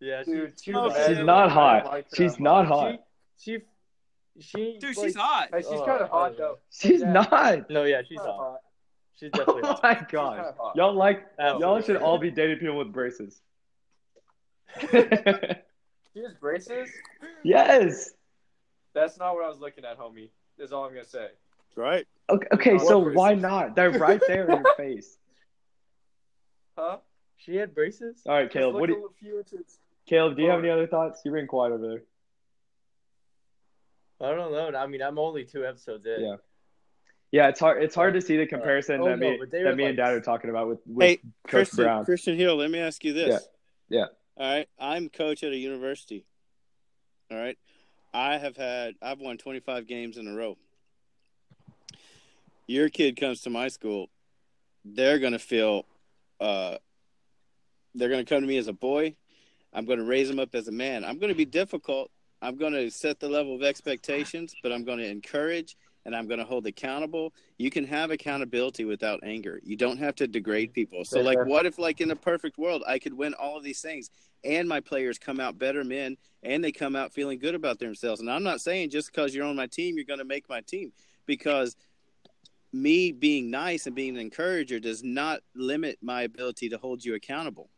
[0.00, 1.06] Yeah, she, dude, too Oh.
[1.06, 1.84] She's not hot.
[1.86, 2.68] like her She's not much.
[2.68, 3.00] hot.
[3.38, 5.48] she, she, she, Dude, like- she's hot.
[5.52, 6.58] Hey, she's Oh, kind of hot though.
[6.70, 7.12] She's Yeah.
[7.12, 7.68] not.
[7.70, 8.60] No, yeah, she's Kinda hot.
[9.18, 9.82] She's definitely Oh hot.
[9.82, 10.54] my god.
[10.58, 10.76] hot.
[10.76, 11.60] Y'all like Absolutely.
[11.66, 13.40] y'all should all be dating people with braces.
[16.12, 16.90] She has braces.
[17.44, 18.10] yes.
[18.94, 20.30] That's not what I was looking at, homie.
[20.58, 21.28] Is all I'm gonna say.
[21.76, 22.04] Right.
[22.28, 23.76] Okay, okay so What why not?
[23.76, 25.16] They're right there in your face.
[26.76, 26.96] Huh?
[27.36, 28.22] She had braces.
[28.26, 28.74] All right, Just Caleb.
[28.80, 29.78] What do you, little few inches.
[30.10, 30.36] Caleb?
[30.36, 30.62] Do you have Oh.
[30.62, 31.22] any other thoughts?
[31.24, 32.02] You're being quiet over there.
[34.20, 34.76] I don't know.
[34.76, 36.24] I mean, I'm only two episodes in.
[36.24, 36.36] Yeah.
[37.30, 37.80] Yeah, it's hard.
[37.80, 39.96] It's hard to see the comparison oh, that me but they that were me and
[39.96, 42.04] Dad are talking about with, with Hey, Coach Christian, Brown.
[42.04, 43.48] Christian Hill, let me ask you this.
[43.88, 44.06] Yeah.
[44.36, 44.68] All right.
[44.80, 46.26] I'm coach at a university.
[47.30, 47.56] All right.
[48.12, 50.58] I have had I've won 25 games in a row.
[52.66, 54.10] Your kid comes to my school,
[54.84, 55.86] they're going to feel
[56.40, 56.78] uh
[57.94, 59.14] they're going to come to me as a boy.
[59.72, 61.04] I'm going to raise them up as a man.
[61.04, 62.10] I'm going to be difficult.
[62.42, 66.26] I'm going to set the level of expectations, but I'm going to encourage and I'm
[66.26, 67.34] going to hold accountable.
[67.58, 69.60] You can have accountability without anger.
[69.62, 71.04] You don't have to degrade people.
[71.04, 73.82] So, like, what if, like, in a perfect world, I could win all of these
[73.82, 74.10] things
[74.42, 78.20] and my players come out better men and they come out feeling good about themselves?
[78.20, 80.62] And I'm not saying just because you're on my team, you're going to make my
[80.62, 80.92] team
[81.26, 81.76] because
[82.72, 87.14] me being nice and being an encourager does not limit my ability to hold you
[87.14, 87.68] accountable.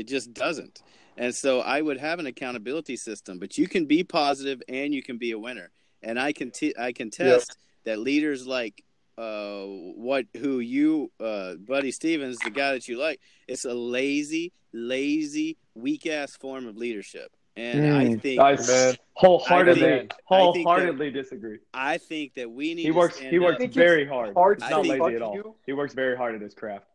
[0.00, 0.82] It just doesn't.
[1.18, 5.02] And so I would have an accountability system, but you can be positive and you
[5.02, 5.70] can be a winner.
[6.02, 8.82] And I can t- I can test that leaders like
[9.18, 14.54] uh, what who you uh, Buddy Stephens, the guy that you like, it's a lazy,
[14.72, 17.30] lazy, weak ass form of leadership.
[17.56, 18.94] And I Mm, think I Man.
[19.12, 21.58] wholeheartedly, I think- wholeheartedly disagree.
[21.74, 23.16] I think that we need He to works.
[23.16, 23.70] stand He works up.
[23.72, 24.32] very hard.
[24.34, 25.34] hard not lazy at all.
[25.34, 25.54] you.
[25.66, 26.86] He works very hard at his craft.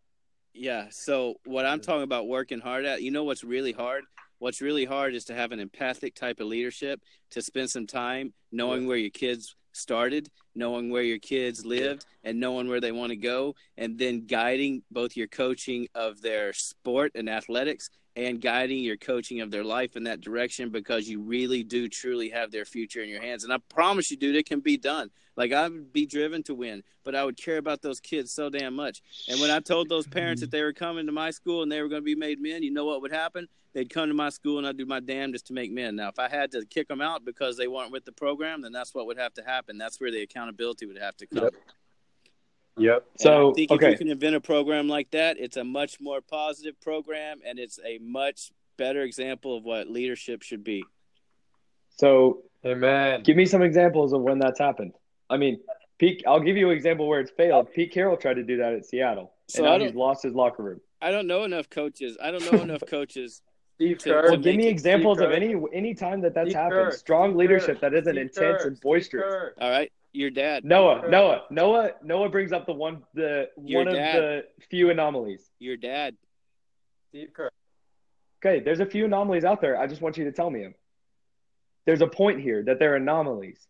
[0.58, 0.86] Yeah.
[0.90, 4.06] So what I'm talking about working hard at, you know what's really hard?
[4.40, 8.34] What's really hard is to have an empathic type of leadership, to spend some time
[8.54, 13.10] knowing where your kids started, knowing where your kids lived, and knowing where they want
[13.10, 18.80] to go, and then guiding both your coaching of their sport and athletics and guiding
[18.80, 22.64] your coaching of their life in that direction because you really do truly have their
[22.64, 23.44] future in your hands.
[23.44, 25.10] And I promise you, dude, it can be done.
[25.36, 28.50] Like I would be driven to win, but I would care about those kids so
[28.50, 29.02] damn much.
[29.28, 30.58] And when I told those parents that mm-hmm.
[30.58, 32.72] they were coming to my school and they were going to be made men, you
[32.72, 33.48] know what would happen?
[33.74, 35.98] They'd come to my school and I'd do my damnedest to make men.
[35.98, 38.72] Now, if I had to kick them out because they weren't with the program, then
[38.72, 39.78] that's what would have to happen.
[39.78, 41.44] That's where the accountability would have to come.
[41.44, 41.54] Yep.
[42.78, 43.06] Yep.
[43.14, 46.00] And So, I think if you can invent a program like that, it's a much
[46.02, 50.84] more positive program and it's a much better example of what leadership should be.
[51.98, 53.24] So Amen.
[53.24, 54.94] give me some examples of when that's happened.
[55.30, 55.60] I mean,
[55.98, 56.24] Pete.
[56.28, 57.72] I'll give you an example where it's failed.
[57.74, 60.24] Pete Carroll tried to do that at Seattle, So and I now don't- he's lost
[60.24, 60.82] his locker room.
[61.02, 62.18] I don't know enough coaches.
[62.22, 63.42] I don't know enough coaches.
[63.76, 64.32] Steve To- Kerr.
[64.32, 65.38] To give me it- examples Steve of Kerr.
[65.42, 66.72] any any time that that's Steve happened.
[66.72, 66.92] Kerr.
[66.92, 67.90] Strong Steve leadership Kerr.
[67.90, 68.68] that isn't Steve intense Kerr.
[68.68, 69.54] and boisterous.
[69.62, 69.92] All right.
[70.16, 70.64] Your dad.
[70.64, 71.10] Noah, Kerr.
[71.10, 74.16] Noah, Noah, Noah brings up the one the Your one dad.
[74.16, 75.50] of the few anomalies.
[75.60, 76.16] Your dad.
[77.10, 77.50] Steve Kerr.
[78.44, 79.78] Okay, there's a few anomalies out there.
[79.78, 80.76] I just want you to tell me them.
[81.86, 83.68] There's a point here that they're anomalies.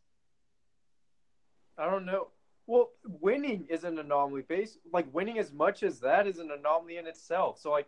[1.78, 2.28] I don't know.
[2.68, 4.44] Well, winning is an anomaly.
[4.44, 7.60] Base like winning as much as that is an anomaly in itself.
[7.60, 7.88] So like,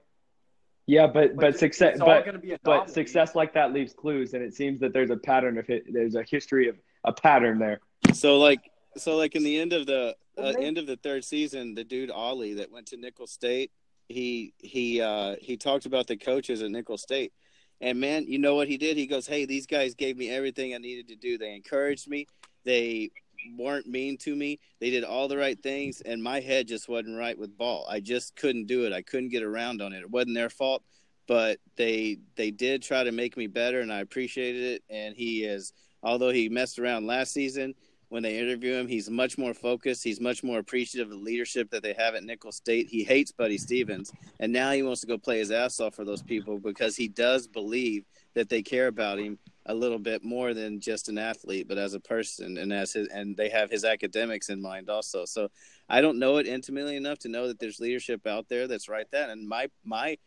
[0.85, 2.25] Yeah, but like but success but
[2.63, 5.85] but success like that leaves clues, and it seems that there's a pattern of it.
[5.91, 6.75] There's a history of
[7.07, 7.79] a pattern there.
[8.13, 11.73] So like so like in the end of the uh, end of the third season,
[11.73, 13.71] the dude Ollie that went to Nicholls State,
[14.07, 17.33] he he uh he talked about the coaches at Nicholls State.
[17.79, 18.97] And man, you know what he did?
[18.97, 21.37] He goes, "Hey, these guys gave me everything I needed to do.
[21.37, 22.27] They encouraged me.
[22.65, 23.11] They
[23.55, 24.59] weren't mean to me.
[24.79, 27.85] They did all the right things and my head just wasn't right with ball.
[27.89, 28.93] I just couldn't do it.
[28.93, 30.01] I couldn't get around on it.
[30.01, 30.83] It wasn't their fault,
[31.27, 35.43] but they they did try to make me better and I appreciated it and he
[35.43, 35.71] is
[36.03, 37.73] although he messed around last season,
[38.09, 40.03] when they interview him, he's much more focused.
[40.03, 42.87] He's much more appreciative of the leadership that they have at Nicholls State.
[42.87, 46.05] He hates Buddy Stephens, and now he wants to go play his ass off for
[46.05, 50.53] those people because he does believe that they care about him a little bit more
[50.53, 53.83] than just an athlete, but as a person, and as his, and they have his
[53.83, 55.25] academics in mind also.
[55.25, 55.49] So
[55.89, 59.07] I don't know it intimately enough to know that there's leadership out there that's right
[59.11, 59.29] that.
[59.29, 60.17] And my my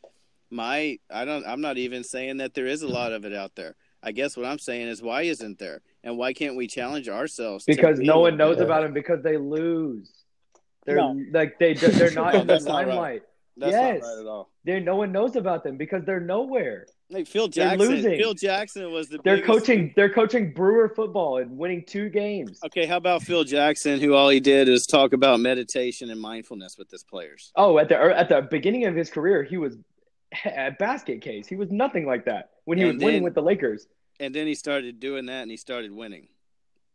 [0.51, 3.55] my I don't I'm not even saying that there is a lot of it out
[3.55, 3.77] there.
[4.03, 5.81] I guess what I'm saying is why isn't there?
[6.03, 7.65] And why can't we challenge ourselves?
[7.65, 10.11] because no one knows bit- about him because they lose.
[10.87, 11.21] They're No.
[11.33, 12.89] like they they're not No, in the that's not right.
[12.89, 13.23] limelight.
[13.57, 14.01] That's yes.
[14.03, 14.51] not right at all.
[14.65, 16.87] They no one knows about them because they're nowhere.
[17.11, 17.89] Like Phil They're Jackson.
[17.91, 18.17] losing.
[18.19, 19.93] Phil Jackson was the They're biggest- coaching.
[19.97, 22.61] They're coaching Brewer football and winning two games.
[22.65, 26.79] Okay, how about Phil Jackson, who all he did is talk about meditation and mindfulness
[26.79, 27.53] with his players?
[27.57, 29.77] Oh, at the er, at the beginning of his career, he was
[30.45, 31.47] a basket case.
[31.47, 33.87] He was nothing like that when he And was winning with the Lakers.
[34.21, 36.29] And then he started doing that, and he started winning.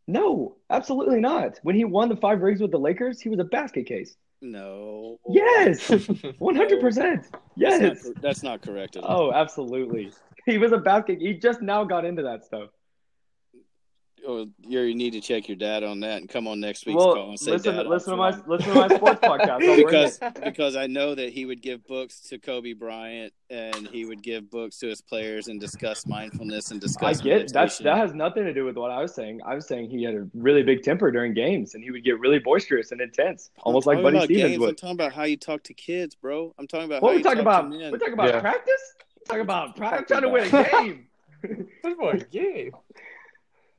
[0.06, 1.58] No, absolutely not.
[1.62, 4.16] When he won the five rings with the Lakers, he was a basket case.
[4.40, 5.18] No.
[5.28, 5.88] Yes,
[6.38, 7.22] one hundred percent.
[7.32, 8.04] That's Yes.
[8.04, 9.30] not, that's not correct at all.
[9.30, 10.12] Oh, absolutely.
[10.44, 11.20] He was a basket.
[11.20, 12.68] He just now got into that stuff.
[14.28, 16.96] Oh, you you need to check your dad on that and come on next week's
[16.96, 19.76] Well, call and say, listen, Dad, listen to my listen to my sports podcast.
[19.76, 24.22] Because because I know that he would give books to Kobe Bryant and he would
[24.22, 27.20] give books to his players and discuss mindfulness and discuss.
[27.20, 29.40] I get that's that has nothing to do with what I was saying.
[29.46, 32.18] I was saying he had a really big temper during games, and he would get
[32.18, 34.64] really boisterous and intense, I'm almost like talking Buddy Stephens games.
[34.68, 36.52] I'm talking about how you talk to kids, bro.
[36.58, 37.70] I'm talking about What how we you talk about?
[37.70, 38.40] We're talking about Yeah.
[38.40, 38.94] practice.
[39.20, 40.00] We're talking about practice.
[40.00, 41.06] I'm trying to win a game.
[41.84, 42.72] That's what a game.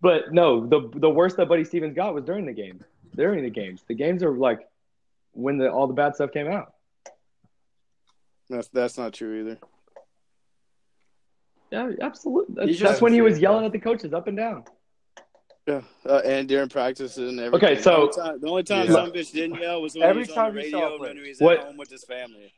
[0.01, 2.83] But no, the the worst that Buddy Stephens got was during the game.
[3.15, 4.60] During the games, the games are like
[5.31, 6.73] when the all the bad stuff came out.
[8.49, 9.57] That's that's not true either.
[11.71, 12.55] Yeah, absolutely.
[12.67, 13.65] That's, that's when he was yelling though.
[13.67, 14.63] at the coaches up and down.
[15.67, 17.69] Yeah, uh, and during practices and everything.
[17.71, 19.05] Okay, so- the only time, the time Yeah.
[19.05, 20.95] some bitch didn't yell was when Every he was on time the he saw radio
[20.95, 21.07] a play.
[21.10, 22.53] when he was What- at home with his family.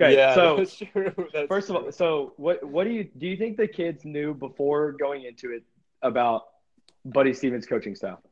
[0.00, 1.12] Okay, yeah, so that's true.
[1.34, 4.32] That's First of all, so what what do you do you think the kids knew
[4.32, 5.64] before going into it
[6.02, 6.42] about
[7.04, 8.22] Buddy Stephens' coaching style?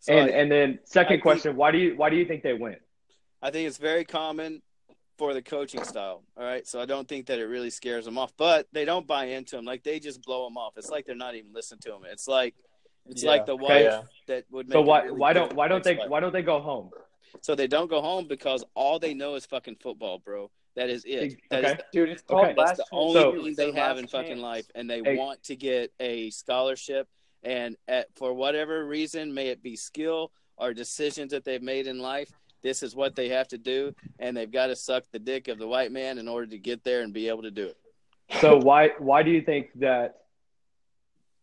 [0.00, 2.24] So and I, and then second I think- question, why do you why do you
[2.24, 2.78] think they went?
[3.42, 4.62] I think it's very common
[5.18, 6.22] for the coaching style.
[6.36, 9.06] All right, so I don't think that it really scares them off, but they don't
[9.06, 9.64] buy into him.
[9.64, 10.74] Like they just blow him off.
[10.76, 12.02] It's like they're not even listening to him.
[12.10, 12.54] It's like
[13.06, 13.30] it's Yeah.
[13.30, 13.84] like the wife Okay.
[13.84, 14.02] Yeah.
[14.28, 14.74] that would make.
[14.74, 16.90] So why really why don't why don't they why don't they go home?
[17.42, 20.50] So they don't go home because all they know is fucking football, bro.
[20.76, 21.40] That is it.
[21.50, 21.82] That is Okay.
[21.92, 22.54] Dude, it's called Okay.
[22.56, 24.40] That's the only So- thing they have last in fucking chance.
[24.40, 25.16] life, and they Hey.
[25.16, 27.08] want to get a scholarship.
[27.42, 31.98] And at, for whatever reason, may it be skill or decisions that they've made in
[31.98, 32.30] life,
[32.62, 35.58] this is what they have to do, and they've got to suck the dick of
[35.58, 37.76] the white man in order to get there and be able to do it.
[38.40, 40.20] So why why do you think that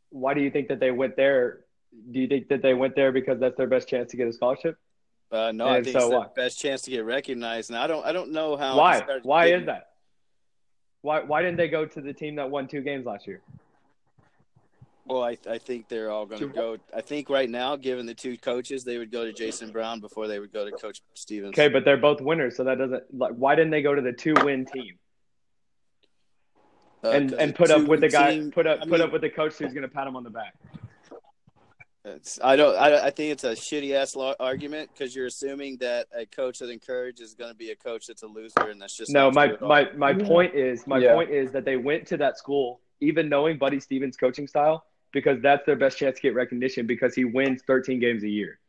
[0.10, 1.62] why do you think that they went there?
[2.12, 4.34] Do you think that they went there because that's their best chance to get a
[4.34, 4.78] scholarship?
[5.32, 6.36] Uh, no, I think so it's the what?
[6.36, 8.78] best chance to get recognized, and I don't, I don't know how.
[8.78, 9.02] why?
[9.24, 9.90] Why is that?
[11.02, 13.42] Why why didn't they go to the team that won two games last year?
[15.10, 16.78] Well, I, I think they're all going to go.
[16.93, 20.28] I think right now, given the two coaches, they would go to Jason Brown before
[20.28, 21.50] they would go to Coach Stephens.
[21.58, 24.12] Okay, but they're both winners, so that doesn't like why didn't they go to the
[24.12, 24.98] two win team?
[27.04, 29.02] Uh, and 'cause and put up with the guy, team- put up I put mean,
[29.02, 30.56] up with the coach who's going to pat him on the back.
[32.04, 32.76] It's, I don't.
[32.78, 36.60] I, I think it's a shitty ass lo- argument because you're assuming that a coach
[36.60, 39.30] that encourages is going to be a coach that's a loser, and that's just No,
[39.32, 39.70] my true at all.
[39.70, 41.13] my my point is my Yeah.
[41.13, 45.41] point is that they went to that school even knowing Buddy Stephens' coaching style because
[45.41, 48.60] that's their best chance to get recognition because he wins 13 games a year.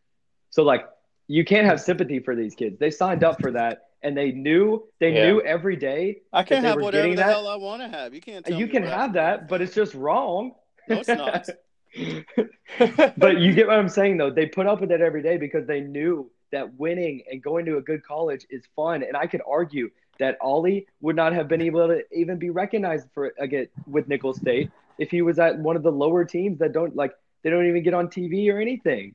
[0.51, 0.87] So like
[1.27, 2.79] you can't have sympathy for these kids.
[2.79, 5.27] They signed up for that and they knew they Yeah.
[5.27, 6.21] knew every day.
[6.33, 8.15] I can they have whatever the that- hell I want to have.
[8.15, 8.45] You can't.
[8.47, 10.55] Tell You me can have that, but it's just wrong.
[10.89, 11.49] No, it's not.
[13.17, 14.31] but you get what I'm saying though.
[14.31, 17.77] They put up with it every day because they knew that winning and going to
[17.77, 19.03] a good college is fun.
[19.03, 23.09] And I could argue that Ollie would not have been able to even be recognized
[23.15, 26.73] for again with Nicholls State if he was at one of the lower teams that
[26.73, 29.15] don't like they don't even get on TV or anything.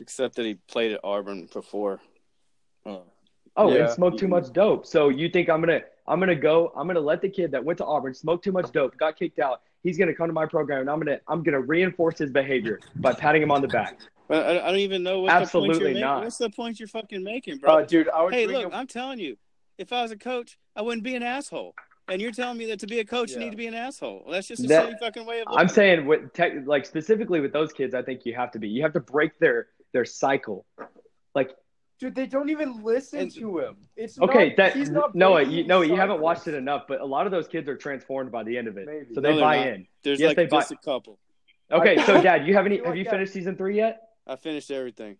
[0.00, 2.00] Except that he played at Auburn before.
[2.86, 3.02] Oh.
[3.56, 3.84] Oh, Yeah.
[3.84, 4.86] and smoked too much dope.
[4.86, 7.78] So you think I'm gonna I'm gonna go I'm gonna let the kid that went
[7.78, 9.62] to Auburn smoke too much dope, got kicked out.
[9.82, 13.12] He's gonna come to my program and I'm gonna I'm gonna reinforce his behavior by
[13.12, 13.98] patting him on the back.
[14.28, 16.00] But I, I don't even know what the point Absolutely you're making.
[16.02, 16.22] not.
[16.22, 17.78] What's the point you're fucking making, bro?
[17.78, 19.36] uh, dude, I would hey, look, him- I'm telling you,
[19.76, 21.74] if I was a coach, I wouldn't be an asshole.
[22.10, 24.22] And you're telling me that to be a coach, you need to be an asshole.
[24.24, 26.84] Well, that's just a That- silly fucking way of looking I'm saying with tech, like
[26.84, 28.68] specifically with those kids, I think you have to be.
[28.68, 30.66] You have to break their their cycle.
[31.34, 31.50] Like
[32.00, 33.76] dude, they don't even listen And- to him.
[33.96, 36.84] It's okay, not, that he's not Noah, breaking you, Noah, you haven't watched it enough,
[36.88, 39.14] but a lot of those kids are transformed by the end of it, Maybe.
[39.14, 39.66] so they they're buy not.
[39.68, 39.86] in.
[40.02, 41.18] There's Yes, like they buy- just a couple.
[41.70, 42.82] Okay, so Dad, you have any?
[42.84, 44.00] Have you finished season three yet?
[44.26, 45.16] I finished everything.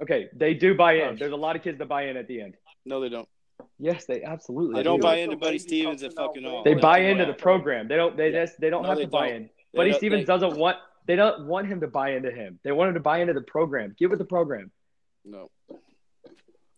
[0.00, 1.16] Okay, they do buy Oh, in.
[1.16, 2.56] There's a lot of kids that buy in at the end.
[2.86, 3.28] No, they don't.
[3.78, 5.02] Yes, they absolutely They don't do.
[5.02, 6.62] buy into Buddy Stephens at fucking all.
[6.62, 7.88] They buy into the program.
[7.88, 8.16] They don't.
[8.16, 8.44] They Yeah.
[8.44, 8.60] just.
[8.60, 9.36] They don't No, have they to buy don't.
[9.36, 9.50] in.
[9.72, 10.78] They Buddy Stephens they- doesn't want.
[11.06, 12.58] They don't want him to buy into him.
[12.62, 13.94] They want him to buy into the program.
[13.98, 14.70] Get with the program.
[15.24, 15.50] No.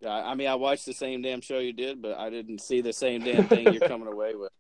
[0.01, 2.81] Yeah, I mean, I watched the same damn show you did, but I didn't see
[2.81, 4.53] the same damn thing you're coming away with.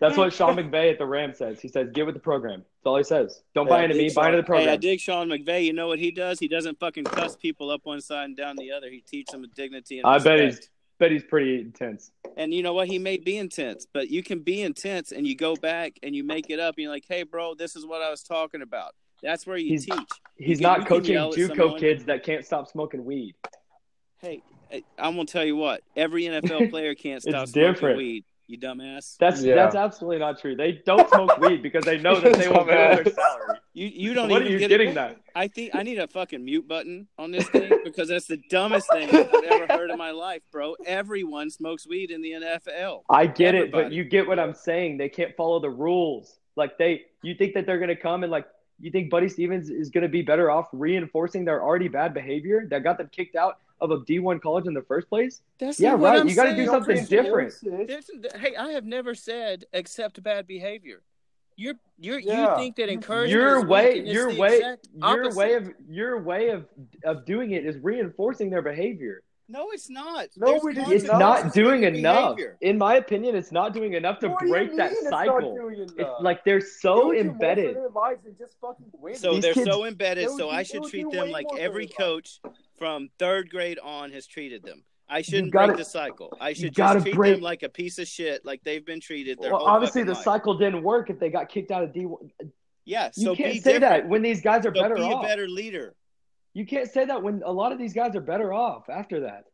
[0.00, 1.60] That's what Sean McVay at the Rams says.
[1.60, 3.42] He says, "Get with the program." That's all he says.
[3.54, 4.10] Don't buy Hey, I into me.
[4.14, 4.80] Buy into the Sean- Hey, I program.
[4.80, 5.64] dig Sean McVay.
[5.64, 6.38] You know what he does?
[6.38, 8.88] He doesn't fucking cuss people up one side and down the other.
[8.90, 10.70] He teaches them the dignity and I bet he's.
[10.98, 12.10] Bet he's pretty intense.
[12.36, 12.88] And you know what?
[12.88, 16.24] He may be intense, but you can be intense and you go back and you
[16.24, 18.94] make it up and you're like, hey, bro, this is what I was talking about.
[19.22, 20.08] That's where you He's- teach.
[20.36, 23.34] He's can- not can coaching JUCO kids that can't stop smoking weed.
[24.20, 24.42] Hey,
[24.98, 25.82] I'm going to tell you what.
[25.96, 27.96] Every NFL player can't stop It's smoking different.
[27.98, 28.24] weed.
[28.48, 29.18] You dumbass.
[29.18, 29.54] That's Yeah.
[29.56, 30.56] that's absolutely not true.
[30.56, 33.58] They don't smoke weed because they know that they will blow their salary.
[33.74, 34.94] You you don't What are even you get getting it.
[34.94, 35.18] that?
[35.34, 38.90] I think I need a fucking mute button on this thing because that's the dumbest
[38.90, 40.76] thing I've ever heard in my life, bro.
[40.86, 43.02] Everyone smokes weed in the NFL.
[43.10, 44.96] I get it, but you get what I'm saying.
[44.96, 46.38] They can't follow the rules.
[46.56, 48.46] Like they, you think that they're gonna come and like,
[48.80, 52.82] you think Buddy Stephens is gonna be better off reinforcing their already bad behavior that
[52.82, 55.40] got them kicked out of a D1 college in the first place?
[55.58, 56.20] That's Yeah, right.
[56.20, 57.54] I'm You gotta do something different.
[58.36, 61.02] Hey, I have never said accept bad behavior.
[61.56, 62.52] You're you're Yeah.
[62.52, 66.22] you think that encouragement Your is way, your the way, exact your way of your
[66.22, 66.66] way of
[67.04, 69.22] of doing it is reinforcing their behavior.
[69.50, 70.28] No, it's not.
[70.36, 71.18] No, it is It's not.
[71.18, 72.36] not doing enough.
[72.36, 72.58] behavior.
[72.60, 75.10] In my opinion, it's not doing enough to What do you break that mean it's
[75.10, 75.54] not cycle.
[75.56, 77.74] doing It's like they're so do more embedded.
[77.74, 78.56] their lives than just.
[78.60, 80.28] So These they're kids- so embedded.
[80.28, 82.40] So do- I should treat them like every their coach
[82.78, 84.84] from third grade on has treated them.
[85.08, 86.36] I shouldn't gotta- break the cycle.
[86.40, 89.38] I should just treat break- them like a piece of shit, like they've been treated
[89.40, 90.22] their Well, obviously, the life.
[90.22, 92.30] cycle didn't work if they got kicked out of D1.
[92.84, 93.80] Yeah, You can't be say different.
[94.04, 95.24] that when these guys are So better be off.
[95.24, 95.94] a better leader.
[96.54, 99.44] You can't say that when a lot of these guys are better off after that.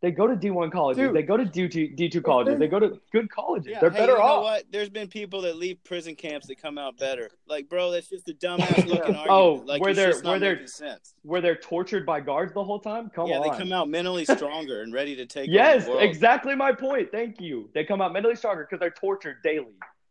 [0.00, 0.98] They go to D1 colleges.
[1.08, 1.16] Dude.
[1.16, 2.54] they go to D2, D2 colleges.
[2.54, 3.66] they- They go to good colleges.
[3.72, 4.42] Yeah, They're hey, better you know off.
[4.44, 4.64] what?
[4.70, 7.30] There's been people that leave prison camps that come out better.
[7.48, 9.00] Like, bro, that's just a dumbass looking Yeah.
[9.20, 9.26] argument.
[9.28, 11.14] Oh, like, where they're- where they're- sense.
[11.22, 13.10] Where they're tortured by guards the whole time?
[13.10, 13.46] Come yeah, on.
[13.46, 15.50] Yeah, they come out mentally stronger and ready to take.
[15.50, 16.02] yes, over the world.
[16.04, 17.10] exactly my point.
[17.10, 17.68] Thank you.
[17.74, 19.66] They come out mentally stronger because they're tortured daily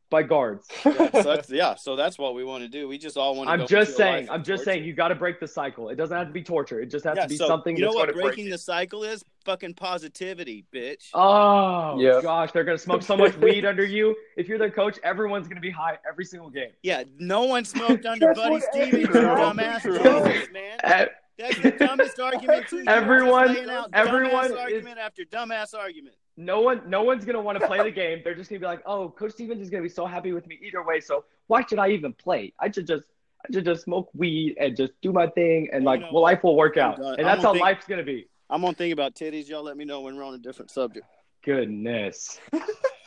[0.10, 0.68] by guards.
[0.86, 2.88] Yeah, so that's, yeah, so that's what we want to do.
[2.88, 3.52] We just all want to.
[3.54, 4.30] I'm go just into a life saying.
[4.30, 4.64] I'm just torture.
[4.78, 4.84] saying.
[4.86, 5.90] You got to break the cycle.
[5.90, 6.80] It doesn't have to be torture.
[6.80, 8.36] It just has Yeah, to be so something you know that's what going break.
[8.36, 9.24] breaking the cycle is?
[9.46, 11.10] Fucking positivity, bitch.
[11.14, 12.20] Oh yeah.
[12.22, 14.16] gosh, they're gonna smoke so much weed under you.
[14.36, 16.72] If you're their coach, everyone's gonna be high every single game.
[16.84, 19.82] Yeah, no one smoked under Buddy what Stephens, you every- dumbass.
[19.82, 20.54] True.
[20.54, 20.78] Man.
[20.84, 21.06] Eh,
[21.38, 22.78] That's the dumbest argument too.
[22.80, 26.16] You Everyone- just everyone dumbass is- argument after dumbass argument.
[26.40, 28.22] No one, no one's gonna want to play the game.
[28.24, 30.60] They're just gonna be like, "Oh, Coach Stephens is gonna be so happy with me
[30.62, 31.00] either way.
[31.00, 32.54] So why should I even play?
[32.60, 33.06] I should just,
[33.44, 36.22] I should just smoke weed and just do my thing, and You like, know well,
[36.24, 36.98] life will work out.
[36.98, 37.16] done.
[37.18, 38.28] And that's how think- life's gonna be.
[38.52, 39.50] I'm gonna think about titties.
[39.50, 41.06] Y'all let me know when we're on a different subject.
[41.44, 42.40] Goodness,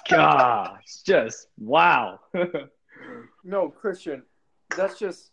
[0.08, 2.18] gosh, just wow.
[3.44, 4.22] No, Christian,
[4.76, 5.30] that's just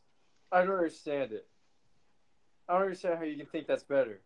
[0.52, 1.48] I don't understand it.
[2.70, 4.22] I don't understand how you can think that's better.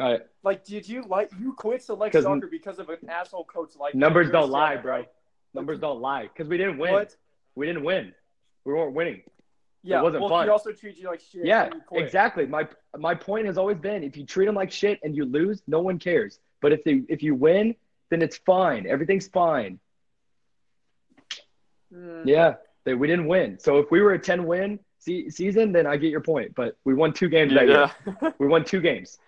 [0.00, 3.44] All right, Like, did you like you quit select 'Cause soccer because of an asshole
[3.44, 5.04] coach like numbers You don't lie, that, bro.
[5.52, 6.92] Numbers don't lie because we didn't win.
[6.92, 7.14] What?
[7.54, 8.14] We didn't win.
[8.64, 9.22] We weren't winning.
[9.82, 10.46] Yeah, it wasn't well, fun.
[10.46, 11.44] he also treats you like shit.
[11.44, 12.04] Yeah, and you quit.
[12.04, 12.46] exactly.
[12.46, 15.62] My my point has always been if you treat them like shit and you lose,
[15.66, 16.38] no one cares.
[16.62, 17.74] But if they if you win,
[18.08, 18.86] then it's fine.
[18.86, 19.80] Everything's fine.
[21.92, 22.22] Mm.
[22.24, 23.58] Yeah, they, we didn't win.
[23.58, 26.54] So if we were a ten win se- season, then I get your point.
[26.54, 27.90] But we won two games that year.
[28.38, 29.18] We won two games.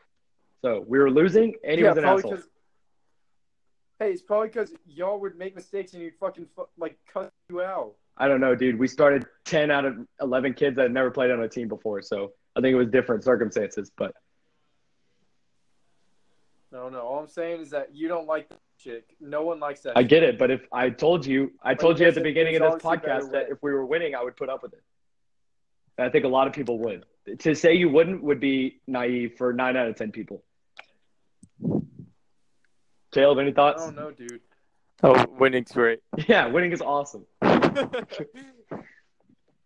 [0.63, 2.39] So we were losing, and he yeah, was an asshole.
[3.99, 7.63] Hey, it's probably because y'all would make mistakes and you'd fucking fu- like cut you
[7.63, 7.95] out.
[8.17, 8.79] I don't know, dude.
[8.79, 12.03] We started ten out of eleven kids that had never played on a team before,
[12.03, 13.91] so I think it was different circumstances.
[13.97, 14.15] But
[16.73, 17.01] No, no.
[17.01, 19.15] All I'm saying is that you don't like that chick.
[19.21, 19.97] No one likes that.
[19.97, 20.39] I get it.
[20.39, 23.01] But if I told you, I told you at the beginning of this obviously a
[23.01, 24.83] better podcast that if we were winning, I would put up with it.
[25.99, 27.05] And I think a lot of people would.
[27.41, 30.43] To say you wouldn't would be naive for nine out of ten people.
[33.13, 33.85] Caleb, any thoughts?
[33.85, 34.41] don't know, dude.
[35.03, 36.01] Oh, winning's great.
[36.29, 37.27] Yeah, winning is awesome.
[37.43, 37.53] All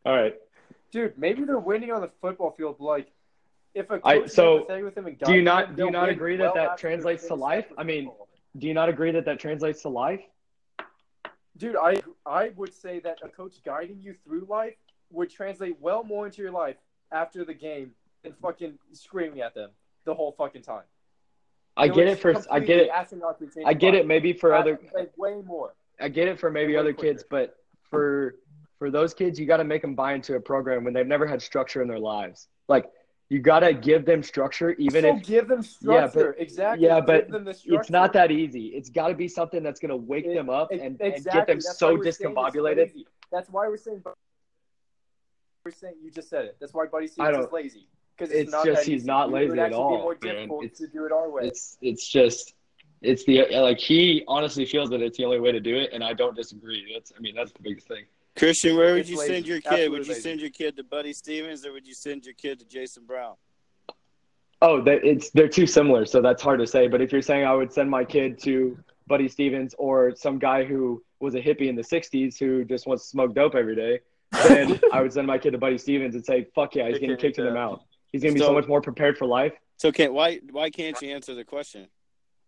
[0.05, 0.35] right.
[0.91, 2.77] Dude, maybe they're winning on the football field.
[2.79, 3.11] Like,
[3.75, 5.85] if a coach I- is so, empathetic with them and do you not- them, do
[5.87, 7.67] you not agree that well that after translates to life?
[7.79, 8.11] I mean-
[8.59, 10.23] Do you not agree that that translates to life?
[11.59, 14.75] dude, I I would say that a coach guiding you through life
[15.11, 16.77] would translate well more into your life
[17.13, 17.93] after the game
[18.23, 19.71] than fucking screaming at them
[20.05, 20.85] the whole fucking time.
[21.77, 22.89] I get it for I get it.
[22.89, 24.79] ask them not to change I get it maybe for other
[25.17, 25.75] way more.
[26.01, 27.15] I get it for maybe other quicker.
[27.15, 27.57] kids, but
[27.91, 28.37] for
[28.79, 31.27] for those kids, you got to make them buy into a program when they've never
[31.27, 32.49] had structure in their lives.
[32.69, 32.91] Like
[33.29, 36.37] You gotta give them structure, even so if give them Yeah, but- structure.
[36.39, 36.87] exactly.
[36.87, 38.67] yeah, but the it's not that easy.
[38.69, 41.15] It's got to be something that's gonna wake It- them up it- and, exactly.
[41.15, 43.05] and get them That's so we're saying it's discombobulated.
[43.33, 44.03] That's why we're saying.
[45.65, 46.57] We're saying you just said it.
[46.61, 47.89] That's why Buddy I Stephens is lazy.
[48.17, 49.07] Because it's, it's not just he's easy.
[49.07, 50.51] not lazy would at all, Be more man.
[50.65, 51.43] It's- to do it our way.
[51.45, 52.55] It's it's just
[53.03, 56.03] it's the like he honestly feels that it's the only way to do it, and
[56.03, 56.91] I don't disagree.
[56.95, 58.05] That's I mean that's the biggest thing.
[58.37, 59.33] Christian, where would It's you lazy.
[59.33, 59.67] send your kid?
[59.67, 60.21] Absolutely would you lazy.
[60.23, 63.35] send your kid to Buddy Stephens or would you send your kid to Jason Brown?
[64.63, 66.89] Oh, that it's they're too similar, so that's hard to say.
[66.89, 70.65] But if you're saying I would send my kid to Buddy Stephens or some guy
[70.65, 74.01] who was a hippie in the '60s who just wants to smoke dope every day,
[74.49, 77.17] then I would send my kid to Buddy Stephens and say, "Fuck yeah, he's getting
[77.19, 77.83] kicked in the mouth.
[78.17, 81.01] He's gonna be so So- much more prepared for life." So can't why why can't
[81.03, 81.89] you answer the question?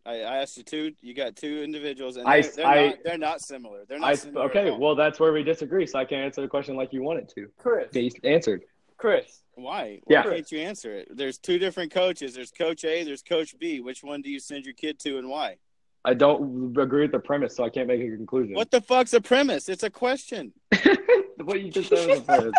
[0.07, 0.93] I, I asked you two.
[1.03, 3.85] You got two individuals, and I- they're, they're I- not they're not similar.
[3.87, 4.47] They're not I similar.
[4.47, 5.87] okay, well that's where we disagree.
[5.87, 7.49] So I can't answer the question like you want it to.
[7.59, 7.89] Chris.
[7.93, 8.63] They answered.
[8.97, 9.43] Chris.
[9.55, 10.01] Why?
[10.05, 10.23] Why Yeah.
[10.23, 11.09] can't you answer it?
[11.17, 12.35] There's two different coaches.
[12.35, 13.05] There's Coach A.
[13.05, 13.81] There's Coach B.
[13.81, 15.57] Which one do you send your kid to, and why?
[16.05, 18.55] I don't agree with the premise, so I can't make a conclusion.
[18.55, 19.69] What the fuck's a premise?
[19.69, 20.53] It's a question.
[21.43, 22.55] what you just said was the premise.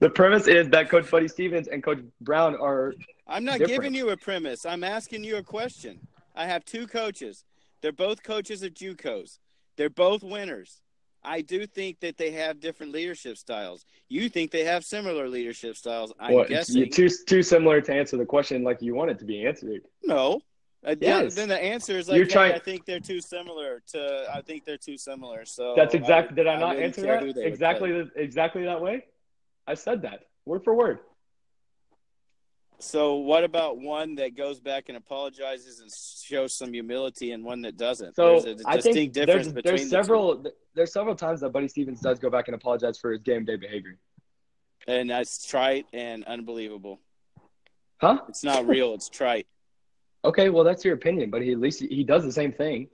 [0.00, 2.94] the premise is that Coach Buddy Stephens and Coach Brown are
[3.26, 3.82] I'm not Different.
[3.82, 4.66] giving you a premise.
[4.66, 6.00] I'm asking you a question.
[6.34, 7.44] I have two coaches.
[7.80, 9.38] They're both coaches of JUCOs.
[9.76, 10.82] They're both winners.
[11.24, 13.84] I do think that they have different leadership styles.
[14.08, 16.12] You think they have similar leadership styles.
[16.18, 16.90] I'm well, guessing.
[16.90, 19.82] too too similar to answer the question like you want it to be answered.
[20.02, 20.40] No.
[20.84, 21.34] Uh, Yes.
[21.36, 24.26] then the answer is like, You're trying- I think they're too similar to.
[24.34, 25.44] I think they're too similar.
[25.44, 26.34] So That's exactly.
[26.34, 27.92] Did I I not wouldn't answer that exactly?
[27.92, 29.04] The, exactly that way.
[29.66, 30.98] I said that word for word.
[32.80, 37.62] So what about one that goes back and apologizes and shows some humility, and one
[37.62, 38.16] that doesn't?
[38.16, 41.40] So there's a I distinct think difference there's, between there's the several there's several times
[41.42, 43.98] that Buddy Stephens does go back and apologize for his game day behavior.
[44.88, 46.98] and that's trite and unbelievable.
[48.00, 48.18] Huh?
[48.28, 48.94] It's not real.
[48.94, 49.46] It's trite.
[50.24, 52.88] Okay, well that's your opinion, but he at least he does the same thing.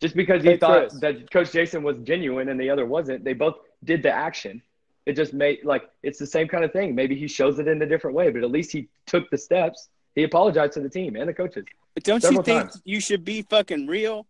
[0.00, 1.00] Just because he Hey, thought Chris.
[1.00, 4.62] that Coach Jason was genuine and the other wasn't, they both did the action.
[5.06, 6.94] It just made like it's the same kind of thing.
[6.94, 9.88] Maybe he shows it in a different way, but at least he took the steps.
[10.14, 11.64] He apologized to the team and the coaches.
[11.94, 12.82] But don't you think times.
[12.84, 14.26] you should be fucking real?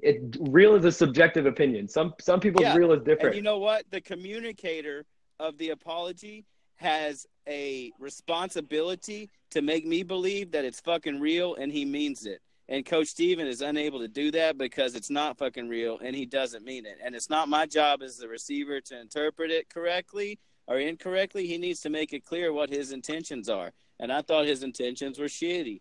[0.00, 1.88] It real is a subjective opinion.
[1.88, 3.36] Some some people's Yeah, real is And different.
[3.36, 3.84] you know what?
[3.90, 5.06] The communicator
[5.38, 6.44] of the apology
[6.76, 12.40] has a responsibility to make me believe that it's fucking real and he means it.
[12.68, 16.24] And Coach Steven is unable to do that because it's not fucking real and he
[16.24, 16.98] doesn't mean it.
[17.04, 21.46] And it's not my job as the receiver to interpret it correctly or incorrectly.
[21.46, 23.72] He needs to make it clear what his intentions are.
[24.00, 25.80] And I thought his intentions were shitty.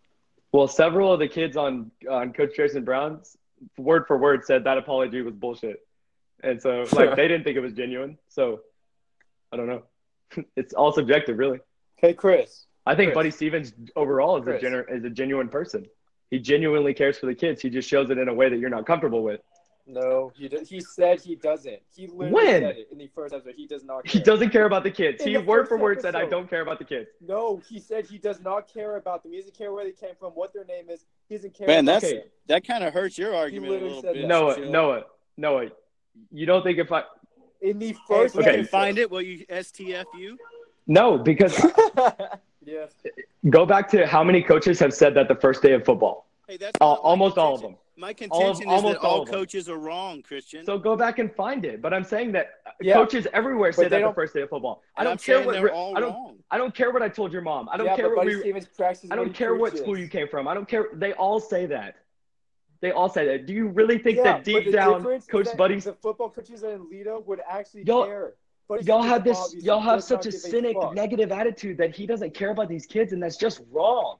[0.52, 3.38] well, several of the kids on on Coach Jason Brown's
[3.78, 5.86] word for word said that apology was bullshit,
[6.44, 8.18] and so like they didn't think it was genuine.
[8.30, 8.62] So
[9.52, 9.84] I don't know.
[10.56, 11.60] it's all subjective, really.
[11.98, 12.66] Hey, Chris.
[12.86, 13.16] I think Chris.
[13.16, 14.64] Buddy Stephens overall is a, Chris.
[14.64, 15.86] gener- is a genuine person.
[16.32, 17.62] He genuinely cares for the kids.
[17.62, 19.40] He just shows it in a way that you're not comfortable with.
[19.86, 21.80] No, he do- he said he doesn't.
[21.94, 22.62] He literally When?
[22.62, 23.56] said it in the first episode.
[23.58, 24.08] He does not.
[24.08, 24.24] He Care.
[24.26, 25.22] doesn't care about the kids.
[25.22, 27.80] In He the word for word said, "I don't care about the kids." No, he
[27.80, 29.34] said he does not care about them.
[29.34, 31.04] He doesn't care where they came from, what their name is.
[31.28, 31.68] He doesn't care.
[31.68, 32.22] Man, that's them.
[32.48, 34.22] that kind of hurts your argument a literally little said bit.
[34.22, 34.28] that.
[34.30, 35.04] Noah, Noah,
[35.38, 35.68] Noah.
[36.32, 37.04] You don't think if I
[37.64, 38.36] in the first.
[38.36, 38.58] if you Okay.
[38.58, 40.38] can find it, will you STFU?
[40.86, 41.54] no because
[42.66, 42.92] yes.
[43.50, 46.28] go back to how many coaches have said that the first day of football.
[46.48, 47.78] Hey, that's Al- not my almost all of them.
[47.96, 50.66] My All of- contention is almost that all all coaches are wrong, Christian.
[50.66, 51.82] So go back and find it.
[51.82, 52.48] But I'm saying that
[52.82, 52.96] Yeah.
[52.96, 54.84] coaches everywhere say that the first day of football.
[54.98, 56.36] I don't I'm care what all I don't wrong.
[56.52, 57.70] I don't care what I told your mom.
[57.72, 58.54] I don't yeah, care what we
[59.12, 59.80] I don't care what preaches.
[59.86, 60.48] school you came from.
[60.50, 60.88] I don't care.
[60.94, 61.96] They all say that.
[62.84, 63.46] They all said that.
[63.46, 66.90] Do you really think Yeah, that deep down, Coach that Buddy's the football coaches in
[66.90, 68.34] Lido would actually Y'all- care.
[68.68, 70.94] Buddy y'all have this y'all have such a give cynic, fuck.
[70.94, 74.18] negative attitude that he doesn't care about these kids, and that's just wrong.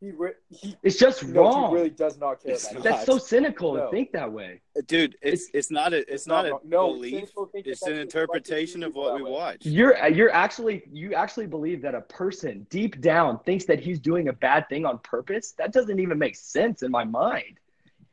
[0.00, 1.70] He, re- he, It's just no, wrong.
[1.70, 3.84] he really does not care It's about that's so cynical No.
[3.84, 4.60] to think that way.
[4.76, 7.14] Uh, dude, it's it's not a it's not a no, belief.
[7.14, 9.30] cynical It's an interpretation of what we way.
[9.30, 9.66] watch.
[9.66, 14.28] You're you're actually you actually believe that a person deep down thinks that he's doing
[14.28, 15.52] a bad thing on purpose.
[15.58, 17.58] That doesn't even make sense in my mind.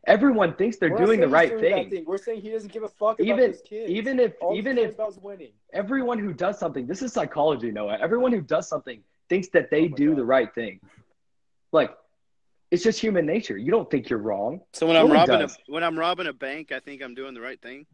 [0.07, 2.05] Everyone thinks they're We're doing the right doing that thing.
[2.07, 3.91] We're saying he doesn't give a fuck about Even his kids.
[3.91, 5.51] even if All even if about is winning.
[5.73, 7.97] everyone who does something, this is psychology, Noah.
[8.01, 10.17] Everyone who does something thinks that they Oh do God.
[10.17, 10.79] the right thing.
[11.73, 11.91] Like,
[12.71, 13.57] it's just human nature.
[13.57, 14.61] You don't think you're wrong.
[14.73, 17.33] So when I'm Nobody robbing a when I'm robbing a bank, I think I'm doing
[17.33, 17.85] the right thing.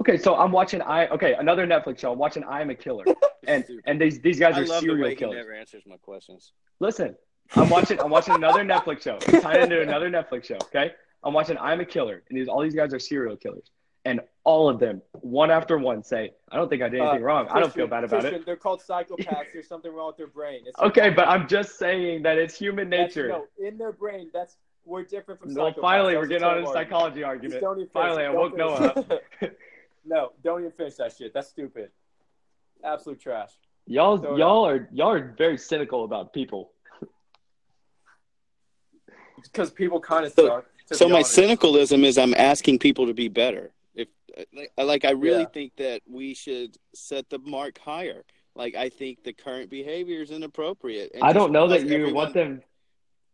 [0.00, 2.12] Okay, so I'm watching I okay another Netflix show.
[2.12, 3.04] I'm watching I Am a Killer,
[3.46, 5.36] and and these these guys I are love the serial way he killers.
[5.36, 6.52] never answers my questions.
[6.80, 7.14] Listen,
[7.54, 9.18] I'm watching I'm watching another Netflix show.
[9.28, 10.56] I'm tying into another Netflix show.
[10.64, 10.92] Okay,
[11.24, 13.70] I'm watching I'm a Killer, and these all these guys are serial killers,
[14.04, 16.02] and all of them one after one.
[16.04, 17.46] Say, I don't think I did anything Uh, wrong.
[17.48, 18.46] I don't feel Christian- bad about Christian, it.
[18.46, 19.52] They're called psychopaths.
[19.52, 20.60] There's something wrong with their brain.
[20.66, 23.28] It's Okay, but I'm just saying that it's human nature.
[23.28, 26.68] No, in their brain, that's we're different from Well, finally, we're getting on a terrible
[26.76, 26.90] argument.
[26.90, 27.60] psychology argument.
[27.62, 28.22] don't even finish Finally.
[28.24, 29.12] I Don't woke Noah up.
[30.04, 31.32] no, don't even finish that shit.
[31.32, 31.90] That's stupid.
[32.84, 33.52] Absolute trash.
[33.86, 36.70] Y'all, So, y'all are y'all are very cynical about people.
[39.42, 40.66] Because people kind of So- suck.
[40.88, 41.36] To So my honest.
[41.36, 43.72] cynicalism is I'm asking people to be better.
[43.94, 44.08] If
[44.52, 45.48] like, like I really Yeah.
[45.48, 48.24] think that we should set the mark higher.
[48.54, 51.12] Like I think the current behavior is inappropriate.
[51.14, 52.62] and I don't know that you everyone- want them,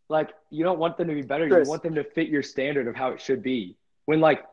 [0.09, 1.49] like you don't want them to be better.
[1.49, 1.67] Chris.
[1.67, 3.77] You want them to fit your standard of how it should be.
[4.07, 4.45] When like,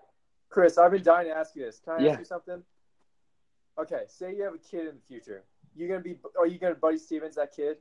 [0.50, 1.80] Chris, I've been dying to ask you this.
[1.80, 2.12] Can I Yeah.
[2.12, 2.64] ask you something?
[3.78, 5.44] Okay, say you have a kid in the future.
[5.76, 6.18] You're gonna be?
[6.38, 7.78] Are you gonna Buddy Stephens that kid?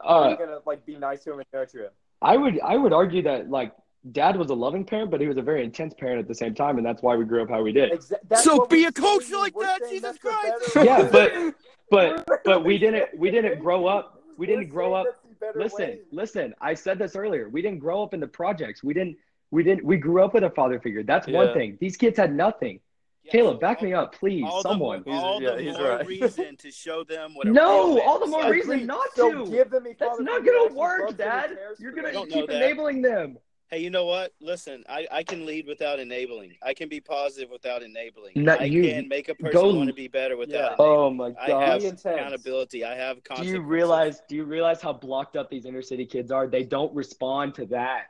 [0.00, 1.92] Are uh, you gonna like be nice to him and nurture him?
[2.22, 3.72] I would I would argue that like
[4.12, 6.54] dad was a loving parent, but he was a very intense parent at the same
[6.54, 7.90] time, and that's why we grew up how we did.
[7.92, 9.40] Exa- So be we're a coach saying.
[9.40, 10.76] like We're that, Jesus Christ.
[10.76, 11.54] Yeah, but
[11.90, 15.46] but but we didn't we didn't grow up we We're didn't grow up that's the
[15.46, 15.98] better listen way.
[16.12, 19.16] listen i said this earlier we didn't grow up in the projects we didn't
[19.50, 22.32] we didn't we grew up with a father figure that's one thing these kids had
[22.34, 22.78] nothing
[23.24, 25.78] Yeah, caleb back all- me up please all someone The, all He's- the yeah, he's
[25.78, 26.06] more right.
[26.06, 27.46] reason to show them what.
[27.46, 28.50] No, all the more is.
[28.50, 28.86] reason Agreed.
[28.86, 29.50] not So to.
[29.50, 32.48] give them a that's father not gonna work loves them and dad you're gonna keep
[32.50, 33.38] enabling them
[33.72, 34.32] Hey, you know what?
[34.40, 36.56] Listen, I, I can lead without enabling.
[36.60, 38.32] I can be positive without enabling.
[38.34, 40.76] No, I you- can make a person go- want to be better without Yeah.
[40.80, 41.38] oh my god!
[41.40, 42.84] I god have accountability.
[42.84, 46.32] I have do you realize do you realize how blocked up these inner city kids
[46.32, 48.06] are they don't respond to that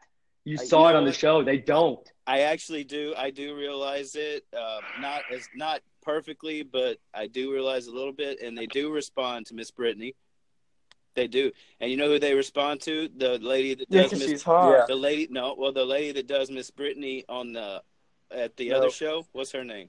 [0.46, 1.16] you Uh, saw you it on the what?
[1.16, 3.12] show they don't I actually do.
[3.18, 4.44] I do realize it.
[4.56, 8.92] Uh, not as not perfectly, but I do realize a little bit, and they do
[8.92, 10.14] respond to Miss Brittany.
[11.16, 11.50] They do,
[11.80, 13.08] and you know who they respond to?
[13.16, 14.24] The lady that Yeah, Miss.
[14.24, 14.86] she's hot.
[14.86, 17.82] The lady, no, well, the lady that does Miss Brittany on the
[18.30, 18.76] at the No.
[18.76, 19.26] other show.
[19.32, 19.88] What's her name?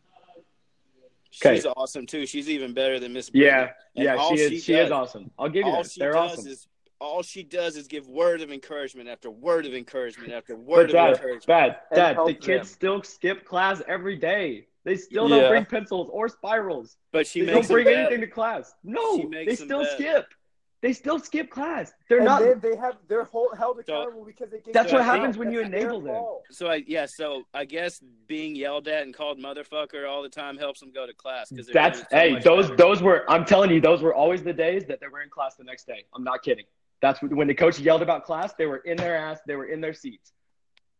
[1.45, 1.55] Okay.
[1.57, 2.25] She's awesome too.
[2.25, 3.29] She's even better than Miss.
[3.29, 3.51] Brittany.
[3.51, 5.91] yeah And yeah she is she she, does- is awesome i'll give you all that
[5.91, 6.67] she they're does awesome is
[7.01, 10.85] all she does is give word of encouragement after word of encouragement after word But
[10.85, 11.47] of dad, encouragement.
[11.47, 12.75] dad, And dad, the kids them.
[12.75, 14.67] still skip class every day.
[14.83, 15.39] They still Yeah.
[15.41, 16.97] don't bring pencils or spirals.
[17.11, 18.07] But she they makes don't bring them better.
[18.07, 18.73] anything to class.
[18.83, 19.95] No, She makes they still better.
[19.95, 20.33] skip.
[20.81, 21.93] They still skip class.
[22.09, 22.41] They're and not.
[22.41, 25.39] then they have they're hold, held accountable because they get That's what yelled happens at.
[25.39, 26.25] when you enable them.
[26.49, 30.57] So I yeah, so I guess being yelled at and called motherfucker all the time
[30.57, 33.29] helps them go to class because That's hey, those those were.
[33.29, 35.85] I'm telling you, those were always the days that they were in class the next
[35.85, 36.05] day.
[36.15, 36.65] I'm not kidding.
[37.01, 38.53] That's when when the coach yelled about class.
[38.57, 39.39] They were in their ass.
[39.47, 40.31] They were in their seats.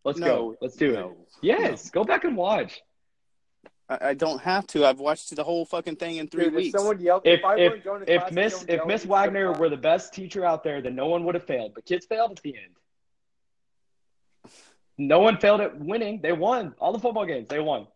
[0.04, 0.56] Let's go.
[0.62, 1.06] Let's do it.
[1.42, 2.82] Yes, go back and watch.
[3.88, 4.86] I, I don't have to.
[4.86, 6.78] I've watched the whole fucking thing in three Dude, if weeks.
[6.78, 9.10] someone yelled, If if, if weren't going if class Miss if Miss at me from
[9.10, 11.74] Wagner class- were the best teacher out there, then no one would have failed.
[11.76, 14.52] But kids failed at the end.
[14.98, 16.20] No one failed at winning.
[16.22, 17.48] They won all the football games.
[17.48, 17.88] They won.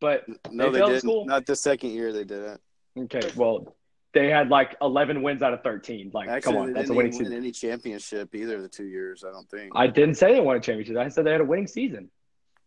[0.00, 1.00] But no, they they didn't.
[1.00, 1.24] school.
[1.24, 2.60] Not the second year they did it.
[2.98, 3.74] okay, well,
[4.14, 6.12] they had like 11 wins out of 13.
[6.14, 7.32] Like, Actually, come on, they that's a didn't winning season.
[7.34, 9.24] any championship either of the two years.
[9.26, 9.72] I don't think.
[9.74, 10.96] I didn't say they won a championship.
[10.96, 12.10] I said they had a winning season.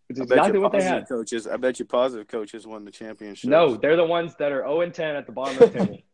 [0.08, 1.08] Which I bet exactly you what they positive had.
[1.10, 3.50] Coaches, I bet you positive coaches won the championship.
[3.50, 5.98] No, they're the ones that are 0 and 10 at the bottom of the table.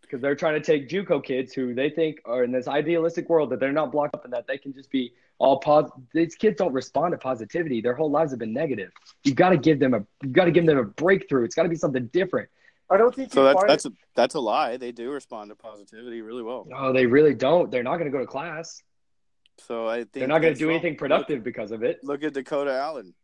[0.00, 3.48] Because they're trying to take JUCO kids who they think are in this idealistic world
[3.50, 5.98] that they're not blocked up and that they can just be all positive.
[6.12, 7.80] These kids don't respond to positivity.
[7.80, 8.92] Their whole lives have been negative.
[9.24, 10.04] You've got to give them a.
[10.22, 11.44] You've got to give them a breakthrough.
[11.44, 12.48] It's got to be something different.
[12.94, 14.76] I don't think So that's find that's a, that's a lie.
[14.76, 16.66] They do respond to positivity really well.
[16.68, 17.70] No, they really don't.
[17.70, 18.82] They're not going to go to class.
[19.58, 20.74] So I think They're not going to do wrong.
[20.76, 21.98] anything productive because of it.
[22.02, 23.14] Look, look at Dakota Allen.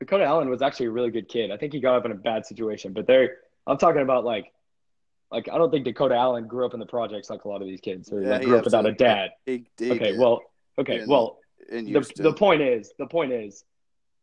[0.00, 1.50] Dakota Allen was actually a really good kid.
[1.50, 3.36] I think he got up in a bad situation, but they're.
[3.66, 4.52] I'm talking about like,
[5.30, 7.68] like I don't think Dakota Allen grew up in the projects like a lot of
[7.68, 9.30] these kids, or Yeah, like grew up without a dad.
[9.46, 10.18] He, he Okay, did.
[10.18, 10.40] well,
[10.78, 11.38] okay, In- well,
[11.70, 12.24] in the Houston.
[12.24, 13.64] the point is, the point is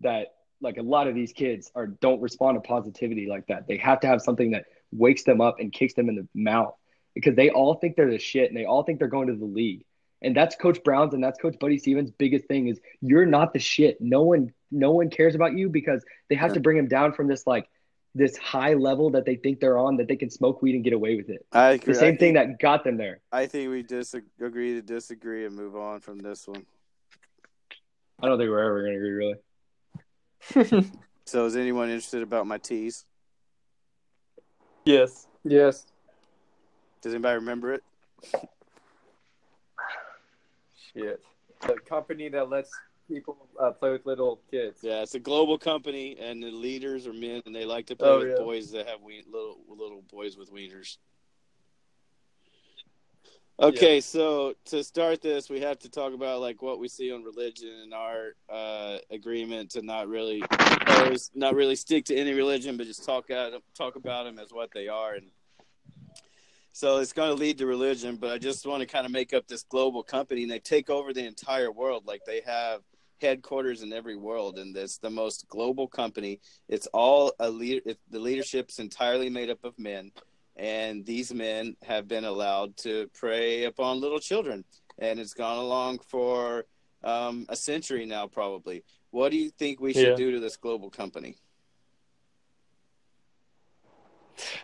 [0.01, 3.67] that like a lot of these kids are don't respond to positivity like that.
[3.67, 6.73] They have to have something that wakes them up and kicks them in the mouth
[7.15, 9.45] because they all think they're the shit and they all think they're going to the
[9.45, 9.85] league.
[10.21, 13.59] And that's Coach Brown's and that's Coach Buddy Stevens' biggest thing is you're not the
[13.59, 14.01] shit.
[14.01, 16.55] No one no one cares about you because they have Yeah.
[16.55, 17.69] to bring him down from this like
[18.15, 20.93] this high level that they think they're on that they can smoke weed and get
[20.93, 21.45] away with it.
[21.51, 21.93] I agree.
[21.93, 23.19] The same thing that got them there.
[23.31, 26.65] I think we disagree to disagree and move on from this one.
[28.21, 29.35] I don't think we're ever going to agree really.
[31.25, 33.05] So, is anyone interested about my teas?
[34.83, 35.27] yes.
[35.43, 35.85] Yes.
[37.01, 37.83] Does anybody remember it?
[40.93, 41.21] Shit.
[41.61, 42.71] The company that lets
[43.07, 44.79] people uh, play with little kids.
[44.81, 48.07] Yeah, it's a global company, and the leaders are men, and they like to play
[48.09, 48.35] Oh, with yeah.
[48.43, 50.97] boys that have we- little little boys with wieners.
[53.61, 57.25] Okay, so to start this, we have to talk about like what we see on
[57.25, 60.41] religion and our uh, agreement to not really,
[61.35, 64.69] not really stick to any religion, but just talk at talk about them as what
[64.73, 65.15] they are.
[65.15, 65.27] And
[66.71, 69.33] so it's going to lead to religion, but I just want to kind of make
[69.33, 72.03] up this global company, and they take over the entire world.
[72.07, 72.79] Like they have
[73.21, 76.39] headquarters in every world, and it's the most global company.
[76.69, 77.81] It's all a leader.
[77.85, 80.13] It, the leadership's entirely made up of men
[80.59, 84.63] and these men have been allowed to prey upon little children
[84.99, 86.65] and it's gone along for
[87.03, 90.15] um, a century now probably what do you think we should Yeah.
[90.15, 91.37] do to this global company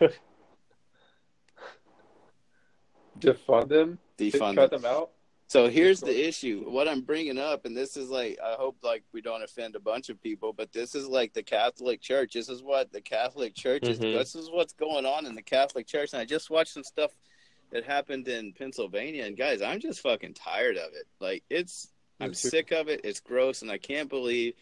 [3.18, 3.98] Defund them.
[4.18, 4.54] defund them.
[4.56, 5.10] cut them them out.
[5.48, 6.64] So here's the issue.
[6.68, 9.80] What i'm bringing up and this is like i hope like we don't offend a
[9.80, 12.32] bunch of people but this is like the catholic church.
[12.34, 14.12] This is what the catholic church is Mhm.
[14.18, 17.12] this is what's going on in the catholic church and i just watched some stuff
[17.70, 21.06] that happened in pennsylvania and guys i'm just fucking tired of it.
[21.20, 21.88] Like it's
[22.20, 23.00] i'm sick of it.
[23.04, 24.54] It's gross and i can't believe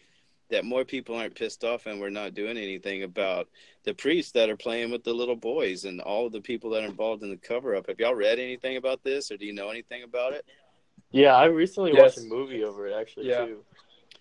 [0.49, 3.47] that more people aren't pissed off and we're not doing anything about
[3.83, 6.83] the priests that are playing with the little boys and all of the people that
[6.83, 9.53] are involved in the cover up have y'all read anything about this or do you
[9.53, 10.45] know anything about it
[11.15, 12.17] Yeah, I recently Yes.
[12.17, 13.45] watched a movie over it actually Yeah.
[13.45, 13.63] too.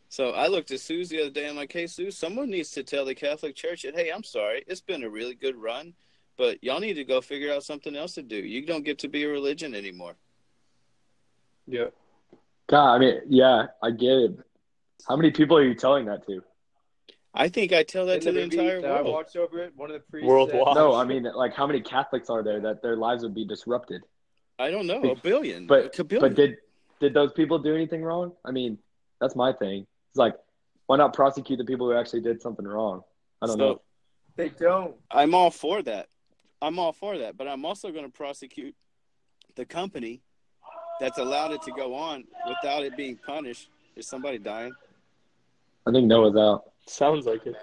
[0.08, 1.48] So I looked at Sue's the other day.
[1.48, 4.62] I'm like, hey, Sue, someone needs to tell the Catholic Church that, hey, I'm sorry.
[4.68, 5.94] It's been a really good run,
[6.36, 8.36] but y'all need to go figure out something else to do.
[8.36, 10.14] You don't get to be a religion anymore.
[11.66, 11.86] Yeah.
[12.68, 14.36] God, I mean, yeah, I get it.
[15.08, 16.44] How many people are you telling that to?
[17.34, 19.12] I think I tell that In to the, movie entire that I world.
[19.14, 19.72] watched over it.
[19.74, 20.62] One of the priests Worldwide.
[20.68, 23.44] said- No, I mean, like, how many Catholics are there that their lives would be
[23.44, 24.02] disrupted?
[24.60, 25.66] I don't know, a billion.
[25.66, 26.30] But a billion.
[26.30, 26.58] but did
[27.00, 28.32] did those people do anything wrong?
[28.44, 28.78] I mean,
[29.20, 29.86] that's my thing.
[30.10, 30.34] It's like,
[30.86, 33.02] why not prosecute the people who actually did something wrong?
[33.42, 33.80] I don't So, know.
[34.36, 34.94] they don't.
[35.10, 36.08] I'm all for that.
[36.62, 38.74] I'm all for that, but I'm also going to prosecute
[39.56, 40.22] the company
[41.00, 43.68] that's allowed it to go on without it being punished.
[43.96, 44.72] Is somebody dying?
[45.86, 46.64] I think Noah's out.
[46.86, 47.54] Sounds like it.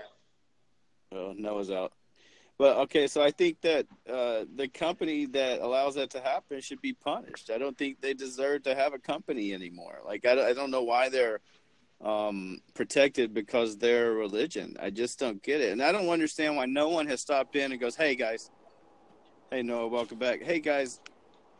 [1.14, 1.92] Oh, Noah's out.
[2.62, 6.80] But okay, so I think that uh, the company that allows that to happen should
[6.80, 7.50] be punished.
[7.50, 9.98] I don't think they deserve to have a company anymore.
[10.06, 11.40] Like I, don't- I don't know why they're
[12.02, 14.78] um, protected because they're religion.
[14.80, 17.72] I just don't get it, and I don't understand why no one has stopped in
[17.72, 18.52] and goes, "Hey guys,
[19.50, 20.44] hey Noah, welcome back.
[20.44, 21.00] Hey guys,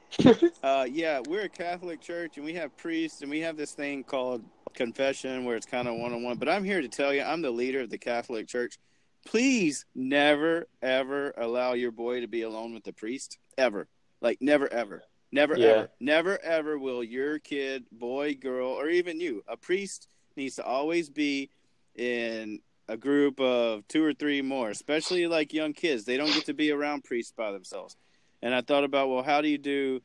[0.64, 4.04] uh, yeah, we're a Catholic church and we have priests and we have this thing
[4.04, 4.44] called
[4.76, 6.38] confession where it's kind of one on one.
[6.38, 8.78] But I'm here to tell you, I'm the leader of the Catholic Church.
[9.26, 13.88] Please never ever allow your boy to be alone with the priest ever.
[14.22, 15.04] Like never ever.
[15.32, 15.68] Never Yeah.
[15.68, 15.90] ever.
[16.00, 21.10] Never ever will your kid, boy, girl, or even you, a priest needs to always
[21.10, 21.50] be
[21.96, 26.04] in a group of two or three more, especially like young kids.
[26.04, 27.96] They don't get to be around priests by themselves.
[28.42, 30.02] And I thought about, well, how do you do?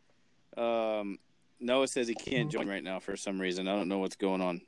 [0.56, 1.18] Um,
[1.58, 3.66] Noah says he can't join right now for some reason.
[3.66, 4.60] I don't know what's going on.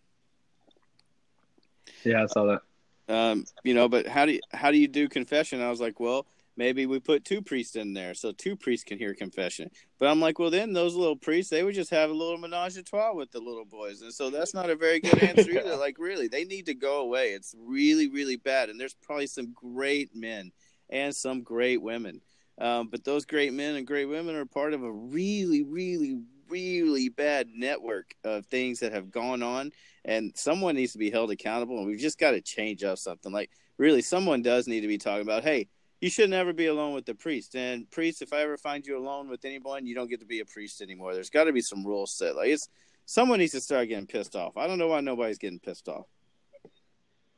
[2.04, 2.62] Yeah, I saw that.
[3.08, 5.62] Um, you know, but how do you, how do you do confession?
[5.62, 6.26] I was like, well,
[6.58, 9.70] maybe we put two priests in there so two priests can hear confession.
[9.98, 12.76] But I'm like, well, then those little priests they would just have a little menage
[12.76, 15.76] a trois with the little boys, and so that's not a very good answer either.
[15.76, 17.28] Like, really, they need to go away.
[17.28, 20.52] It's really really bad, and there's probably some great men
[20.90, 22.20] and some great women.
[22.60, 26.18] Um, but those great men and great women are part of a really, really,
[26.48, 29.72] really bad network of things that have gone on,
[30.04, 31.78] and someone needs to be held accountable.
[31.78, 33.32] And we've just got to change up something.
[33.32, 35.68] Like, really, someone does need to be talking about, hey,
[36.00, 37.56] you should never be alone with the priest.
[37.56, 40.40] And priest, if I ever find you alone with anyone, you don't get to be
[40.40, 41.14] a priest anymore.
[41.14, 42.36] There's got to be some rules set.
[42.36, 42.68] Like, it's
[43.04, 44.56] someone needs to start getting pissed off.
[44.56, 46.06] I don't know why nobody's getting pissed off.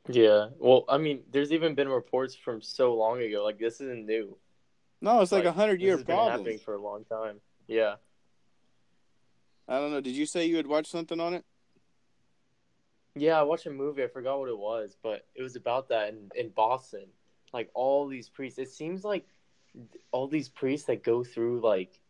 [0.08, 0.48] Yeah.
[0.58, 3.44] Well, I mean, there's even been reports from so long ago.
[3.44, 4.36] Like this isn't new.
[5.00, 6.30] No, it's like a hundred year problem.
[6.30, 7.40] happening for a long time.
[7.66, 7.94] Yeah.
[9.70, 10.00] I don't know.
[10.00, 11.44] Did you say you had watched something on it?
[13.14, 14.02] Yeah, I watched a movie.
[14.02, 17.06] I forgot what it was, but it was about that in, in Boston.
[17.52, 18.58] Like all these priests.
[18.58, 19.26] It seems like
[20.10, 22.00] all these priests that go through like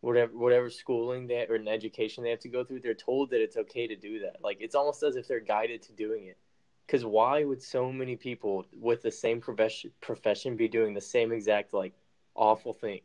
[0.00, 3.42] whatever whatever schooling they or an education they have to go through, they're told that
[3.42, 4.36] it's okay to do that.
[4.42, 6.38] Like it's almost as if they're guided to doing it.
[6.86, 11.30] Because why would so many people with the same profession profession be doing the same
[11.30, 11.92] exact like
[12.34, 13.00] awful thing?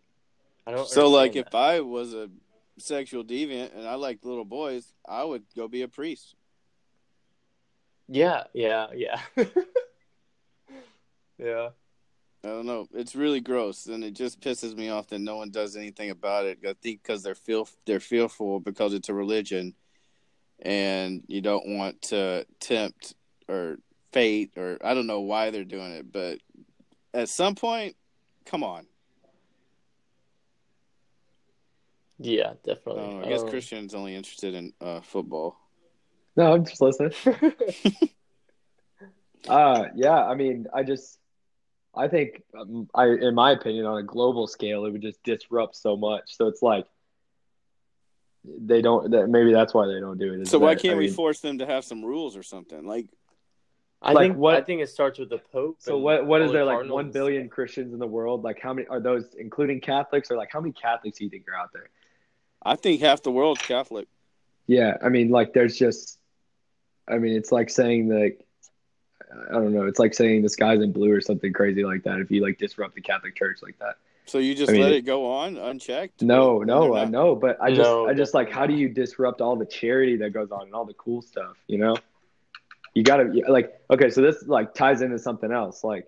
[0.66, 0.88] I don't.
[0.88, 2.30] So, like, understand if I was a
[2.78, 6.36] sexual deviant and I liked little boys, I would go be a priest.
[8.08, 9.20] yeah, yeah, yeah,
[11.38, 11.70] yeah.
[12.44, 12.88] I don't know.
[12.94, 16.46] It's really gross, and it just pisses me off that no one does anything about
[16.46, 16.58] it.
[16.68, 19.76] I think because they're feel they're fearful because it's a religion,
[20.60, 23.14] and you don't want to tempt
[23.48, 23.78] or
[24.12, 26.40] fate or I don't know why they're doing it, but
[27.14, 27.96] at some point,
[28.46, 28.88] come on.
[32.24, 33.02] Yeah, definitely.
[33.04, 35.58] Oh, I guess Um, Christian's only interested in uh, football.
[36.36, 37.12] No, I'm just listening.
[39.50, 41.18] Uh, yeah, I mean, I just,
[41.96, 45.76] I think, um, I, in my opinion, on a global scale, it would just disrupt
[45.76, 46.36] so much.
[46.38, 46.86] So it's like
[48.46, 49.10] they don't.
[49.10, 50.48] That maybe that's why they don't do it.
[50.48, 52.86] So why that- can't I we mean, force them to have some rules or something?
[52.86, 53.08] Like,
[54.00, 55.78] I Like think what- I think it starts with the Pope.
[55.80, 56.26] So and what?
[56.28, 57.50] What all is the there like cardinals billion.
[57.50, 58.44] Christians in the world?
[58.44, 61.48] Like how many are those, including Catholics, or like how many Catholics do you think
[61.50, 61.90] are out there?
[62.64, 64.08] I think half the world's Catholic.
[64.68, 66.20] Yeah, I mean, like there's just,
[67.08, 68.38] I mean, it's like saying that.
[69.50, 69.86] I don't know.
[69.86, 72.20] It's like saying the sky's in blue or something crazy like that.
[72.20, 73.96] If you like disrupt the Catholic Church like that.
[74.26, 76.22] So you just I mean, let it- it go on unchecked?
[76.22, 78.90] No, When no, I know, but I just, No, I just like, how do you
[78.90, 81.56] disrupt all the charity that goes on and all the cool stuff?
[81.68, 81.96] You know,
[82.94, 85.84] you gotta like, okay, so this like ties into something else.
[85.84, 86.08] Like,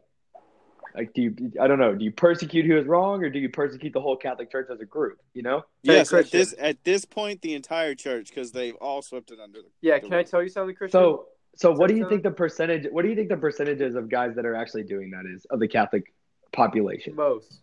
[0.96, 1.36] like, do you?
[1.60, 1.96] I don't know.
[1.96, 4.80] Do you persecute who is wrong, or do you persecute the whole Catholic Church as
[4.80, 5.20] a group?
[5.34, 5.64] You know?
[5.82, 9.60] Yes, at this at this point, the entire church because they've all swept it under.
[9.60, 11.00] The, Yeah, can I tell you something, Christian?
[11.00, 12.88] So, so what do you So- think the percentage?
[12.92, 15.60] What do you think the percentages of guys that are actually doing that is of
[15.60, 16.14] the Catholic
[16.52, 17.16] population?
[17.16, 17.60] most.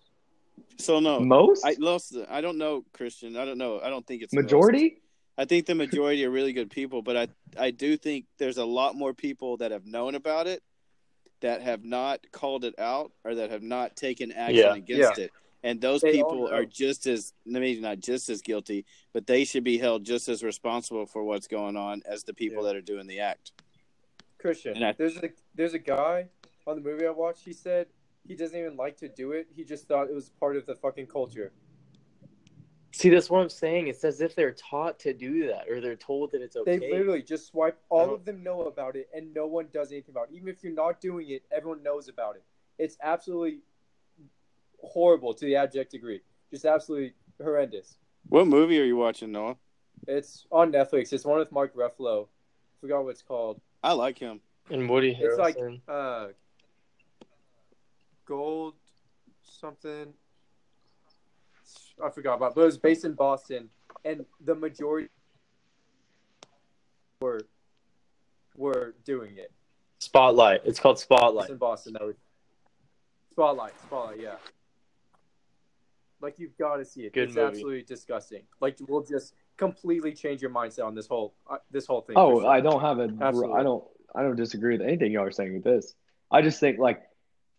[0.78, 2.16] so no, Most, I lost.
[2.30, 3.36] I don't know, Christian.
[3.36, 3.80] I don't know.
[3.80, 4.44] I don't think it's most.
[4.44, 5.02] majority.
[5.38, 7.28] I think the majority are really good people, but I
[7.58, 10.62] I do think there's a lot more people that have known about it,
[11.40, 14.74] that have not called it out, or that have not taken action Yeah.
[14.74, 15.30] against it.
[15.62, 19.64] And those They people are just as maybe not just as guilty, but they should
[19.64, 22.68] be held just as responsible for what's going on as the people Yeah.
[22.72, 23.52] that are doing the act.
[24.38, 26.28] Christian, And I- there's a there's a guy
[26.66, 27.44] on the movie I watched.
[27.44, 27.88] He said
[28.26, 29.48] he doesn't even like to do it.
[29.54, 31.52] He just thought it was part of the fucking culture.
[32.92, 33.86] See, that's what I'm saying.
[33.86, 36.78] It's as if they're taught to do that, or they're told that it's okay.
[36.78, 37.78] They literally just swipe.
[37.88, 40.34] All of them know about it, and no one does anything about it.
[40.34, 42.42] Even if you're not doing it, everyone knows about it.
[42.78, 43.60] It's absolutely
[44.82, 46.20] horrible to the abject degree.
[46.50, 47.96] Just absolutely horrendous.
[48.28, 49.56] What movie are you watching, Noah?
[50.08, 51.12] It's on Netflix.
[51.12, 52.24] It's one with Mark Ruffalo.
[52.24, 53.60] I Forgot what it's called.
[53.82, 54.40] I like him.
[54.70, 55.56] and Woody It's like
[55.88, 56.28] uh,
[58.26, 58.74] gold
[59.42, 60.12] something.
[62.04, 63.68] I forgot about, but it was based in Boston,
[64.04, 65.08] and the majority
[67.20, 67.40] were
[68.56, 69.52] were doing it.
[69.98, 70.62] Spotlight.
[70.64, 71.50] It's called It's Spotlight.
[71.50, 71.92] in Boston.
[71.94, 72.16] That was
[73.32, 73.72] Spotlight.
[73.82, 74.20] Spotlight.
[74.20, 74.36] Yeah.
[76.20, 77.12] Like you've got to see it.
[77.12, 77.46] Good it's movie.
[77.46, 78.42] absolutely disgusting.
[78.60, 82.16] Like we'll just completely change your mindset on this whole uh, this whole thing.
[82.18, 82.50] Oh, sure.
[82.50, 83.08] I don't have a.
[83.20, 83.58] Absolutely.
[83.58, 83.84] I don't.
[84.14, 85.94] I don't disagree with anything y'all are saying with this.
[86.30, 87.02] I just think like,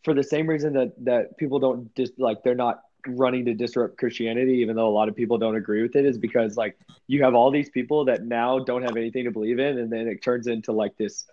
[0.04, 3.98] for the same reason that that people don't just like they're not running to disrupt
[3.98, 6.78] Christianity, even though a lot of people don't agree with it, is because like
[7.08, 10.08] you have all these people that now don't have anything to believe in, and then
[10.08, 11.26] it turns into like this.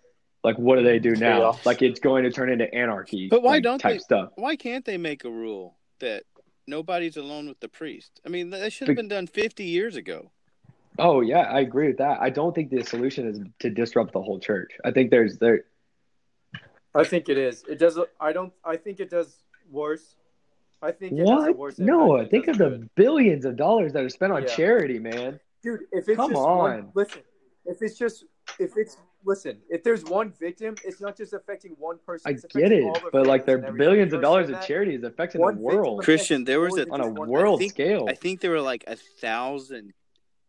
[0.44, 1.38] Like, what do they do now?
[1.38, 1.66] Chaos.
[1.66, 3.26] Like, it's going to turn into anarchy.
[3.28, 4.30] But why like, don't type they- stuff?
[4.36, 6.22] Why can't they make a rule that
[6.64, 8.20] nobody's alone with the priest?
[8.24, 10.30] I mean, that should have been done 50 years ago.
[10.98, 12.20] Oh yeah, I agree with that.
[12.20, 14.72] I don't think the solution is to disrupt the whole church.
[14.84, 15.64] I think there's there.
[16.94, 17.64] I think it is.
[17.68, 17.98] It does.
[18.20, 18.52] I don't.
[18.64, 19.36] I think it does
[19.70, 20.16] worse.
[20.80, 21.56] I think it What?
[21.56, 22.90] worse No, impact think does of the good.
[22.94, 24.48] billions of dollars that are spent on Yeah.
[24.48, 25.40] charity, man.
[25.62, 25.80] dude.
[25.92, 26.58] If it's Come just on.
[26.58, 27.22] one, listen.
[27.66, 28.24] If it's just
[28.60, 32.30] if it's listen, if there's one victim, it's not just affecting one person.
[32.30, 35.02] I it's get affecting it, but like families they're billions of dollars of charity is
[35.02, 37.70] affecting One the world Christian, there was a- on a one world person.
[37.70, 38.06] scale.
[38.08, 39.92] I think there were like a thousand,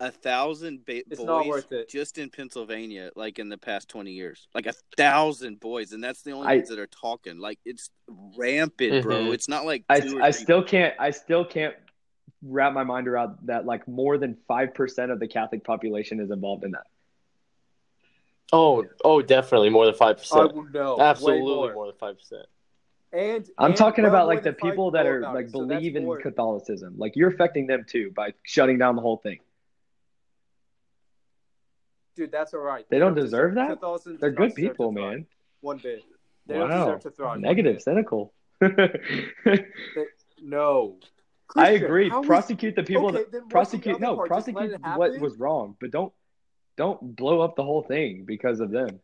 [0.01, 1.89] a thousand ba- It's boys not worth it.
[1.89, 6.21] just in Pennsylvania, like in the past twenty years, like a thousand boys, and that's
[6.21, 7.37] the only I- ones that are talking.
[7.39, 7.89] Like it's
[8.37, 9.15] rampant, bro.
[9.23, 9.33] Mhm.
[9.33, 11.75] It's not like I, or I three still can't I still can't
[12.41, 16.31] wrap my mind around that like more than five percent of the Catholic population is
[16.31, 16.87] involved in that.
[18.51, 20.55] Oh, oh, definitely more than five percent.
[20.55, 20.97] would know.
[20.97, 21.73] way Absolutely more.
[21.73, 22.45] more than five percent.
[23.11, 26.05] And I'm and talking about like the people that are like it, so believe in
[26.05, 26.21] more.
[26.21, 26.95] Catholicism.
[26.97, 29.39] Like you're affecting them too by shutting down the whole thing.
[32.19, 32.85] Dude, that's all right.
[32.89, 33.69] They don't deserve that?
[33.69, 35.25] Catholicism does They're good people, man.
[35.61, 36.03] One bit.
[36.47, 36.85] They don't Wow.
[36.87, 37.29] deserve to thrive.
[37.29, 37.81] one Negative, bit.
[37.83, 38.33] cynical.
[40.41, 40.97] No.
[41.55, 42.09] I agree.
[42.09, 44.27] how is- Prosecute the people Okay, that then what's the prosecute no, part?
[44.27, 46.11] Prosecute what was wrong, but don't
[46.77, 48.99] don't blow up the whole thing because of them.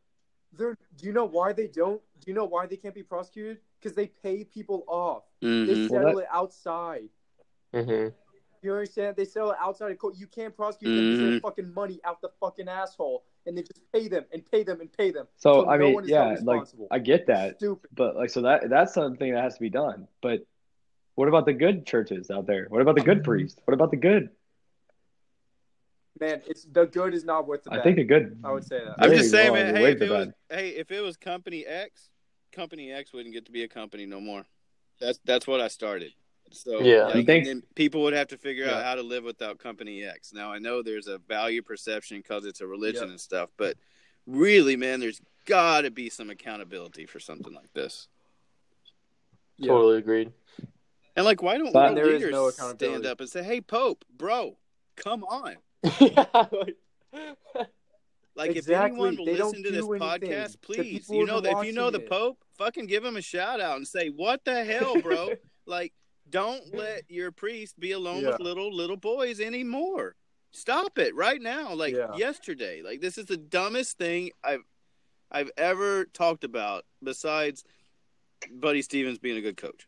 [0.58, 2.02] They're, do you know why they don't?
[2.20, 3.60] Do you know why they can't be prosecuted?
[3.80, 5.24] Because they pay people off.
[5.42, 5.90] They Mhm.
[5.90, 7.10] Well, settle that- it outside.
[7.74, 8.10] Mm-hmm.
[8.66, 9.16] You understand?
[9.16, 10.16] They sell it outside of court.
[10.18, 11.30] You can't prosecute them because Mm-hmm.
[11.32, 14.82] they're fucking money out the fucking asshole, and they just pay them and pay them
[14.82, 15.28] and pay them.
[15.38, 16.64] So, till I no mean, one is yeah, like.
[16.90, 17.58] I get that.
[17.58, 17.92] Stupid.
[17.96, 20.08] But like so that that's something that has to be done.
[20.22, 20.40] But
[21.14, 22.66] what about the good churches out there?
[22.70, 23.62] What about the good priests?
[23.66, 24.30] What about the good?
[26.20, 27.80] Man, it's the good is not worth the bad.
[27.80, 28.96] I think the good I would say that.
[28.98, 29.76] I'm just saying, man.
[29.76, 32.10] Hey if, it was, hey, if it was Company X,
[32.52, 34.46] Company X wouldn't get to be a company no more.
[35.00, 36.14] That's that's what I started.
[36.52, 37.06] So Yeah.
[37.06, 40.04] like, think- and then people would have to figure out how to live without company
[40.04, 40.34] X.
[40.34, 43.10] Now I know there's a value perception because it's a religion Yep.
[43.12, 43.78] and stuff, but
[44.26, 48.08] really, man, there's got to be some accountability for something like this.
[49.58, 49.68] Yeah.
[49.70, 50.32] Totally agreed.
[51.16, 54.58] And like, why don't But world leaders no stand up and say, "Hey, Pope, bro,
[54.98, 55.56] come on"?
[58.38, 58.74] Like, Exactly.
[58.76, 60.00] if anyone will They listen to this anything.
[60.02, 62.10] podcast, please, you know that if you know the watching it.
[62.10, 65.36] Pope, fucking give him a shout out and say, "What the hell, bro?"
[65.66, 65.94] like,
[66.30, 68.30] don't let your priest be alone Yeah.
[68.32, 70.16] with little little boys anymore.
[70.52, 71.74] Stop it right now.
[71.74, 72.16] Like Yeah.
[72.16, 72.82] yesterday.
[72.82, 74.64] Like this is the dumbest thing I've
[75.32, 77.64] I've ever talked about besides
[78.52, 79.88] Buddy Stephens being a good coach.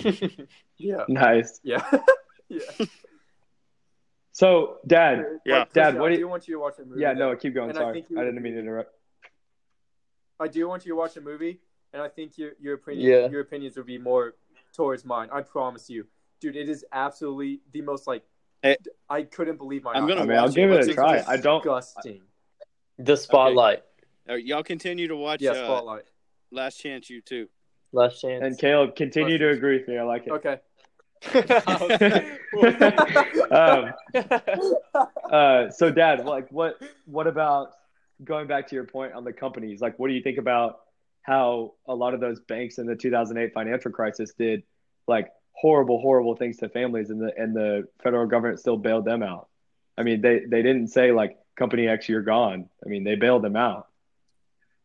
[0.76, 1.04] Yeah.
[1.08, 1.60] Nice.
[1.62, 1.88] Yeah.
[2.48, 2.60] yeah.
[4.32, 5.24] So, Dad.
[5.46, 5.60] Yeah.
[5.60, 7.00] Like, Dad, what do do you- want you to watch a movie.
[7.00, 7.30] Yeah, though.
[7.30, 7.70] no, keep going.
[7.70, 8.92] And Sorry, think you I didn't mean to interrupt.
[10.40, 11.60] I do want you to watch a movie,
[11.92, 13.28] and I think your your opinion, Yeah.
[13.28, 14.34] your opinions would be more
[14.74, 15.28] towards mine.
[15.32, 16.06] I promise you,
[16.40, 16.56] dude.
[16.56, 18.22] It is absolutely the most like.
[18.62, 18.76] Hey.
[19.08, 19.92] I couldn't believe my.
[19.92, 20.08] I'm eyes.
[20.08, 21.16] gonna I mean, I'll give What's it a try.
[21.16, 21.24] name?
[21.28, 21.62] I don't.
[21.62, 22.22] disgusting.
[22.98, 23.82] the spotlight.
[24.28, 26.04] All right, y'all continue to watch Yeah, uh, spotlight.
[26.50, 27.48] Last Chance U too.
[27.92, 28.42] Last chance.
[28.42, 29.96] And Caleb, continue to agree with me.
[29.96, 30.32] I like it.
[30.32, 30.58] Okay.
[33.50, 33.92] um,
[35.30, 37.70] uh, so, Dad, like, what, what about
[38.24, 39.80] going back to your point on the companies?
[39.80, 40.80] Like, what do you think about
[41.24, 44.62] how a lot of those banks in the 2008 financial crisis did,
[45.08, 49.22] like, horrible, horrible things to families, and the and the federal government still bailed them
[49.22, 49.48] out?
[49.98, 52.68] I mean, they they didn't say like, company X, you're gone.
[52.84, 53.88] I mean, they bailed them out.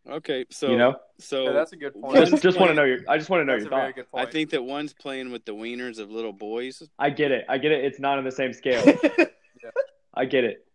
[0.10, 2.16] Okay, so you know, so Yeah, that's a good point.
[2.16, 3.00] One's just just want to know your.
[3.08, 4.10] I just want to know That's your a very thoughts.
[4.14, 6.82] good I think that one's playing with the wieners of little boys.
[6.98, 7.46] I get it.
[7.50, 7.84] I get it.
[7.84, 8.84] It's not on the same scale.
[10.14, 10.66] I get it.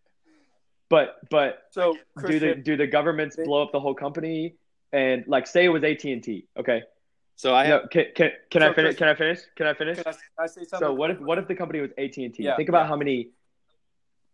[0.90, 1.96] But but so.
[2.26, 4.54] do the do the governments they- blow up the whole company
[4.94, 6.46] and like say it was AT and T?
[6.56, 6.82] Okay.
[7.36, 8.88] So I have No, can can, can So, I finish?
[8.90, 9.40] Chris- Can I finish?
[9.56, 9.96] Can I finish?
[9.96, 10.78] can I, can I say something?
[10.86, 12.48] So what if what if the company was AT and T?
[12.56, 12.86] Think about yeah.
[12.88, 13.30] how many.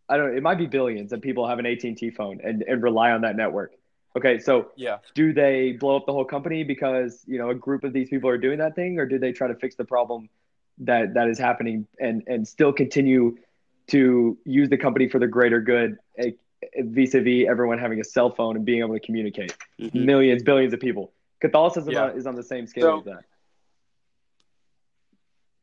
[0.09, 0.31] I don't.
[0.33, 2.83] know, It might be billions of people have an AT and T phone and and
[2.83, 3.73] rely on that network.
[4.17, 4.99] Okay, so Yeah.
[5.15, 8.29] do they blow up the whole company because you know a group of these people
[8.29, 10.29] are doing that thing, or do they try to fix the problem
[10.79, 13.37] that that is happening and and still continue
[13.87, 15.97] to use the company for the greater good,
[16.79, 19.57] vis-a-vis everyone having a cell phone and being able to communicate?
[19.79, 20.05] Mhm.
[20.05, 21.13] Millions, billions of people.
[21.41, 22.13] Catholicism Yeah.
[22.13, 23.25] is on the same scale So- as that.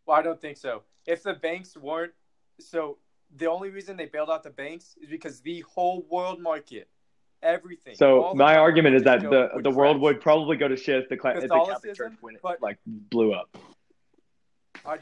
[0.05, 0.83] Well, I don't think so.
[1.05, 2.13] If the banks weren't,
[2.59, 2.97] so
[3.35, 6.87] the only reason they bailed out the banks is because the whole world market,
[7.43, 7.95] everything.
[7.95, 10.01] So my argument is that the the world crash.
[10.03, 12.77] would probably go to shit if the, cla- if the Catholic Church went, but- like
[12.85, 13.55] blew up.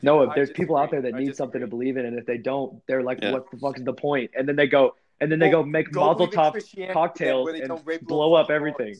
[0.02, 2.26] No, I there's people out there that I need something to believe in, and if
[2.26, 3.34] they don't, they're like, Yeah.
[3.34, 5.70] "What the fuck is the point?" And then they go, and then they Well, go
[5.70, 8.96] make Go Molotov cocktails and blow up everything.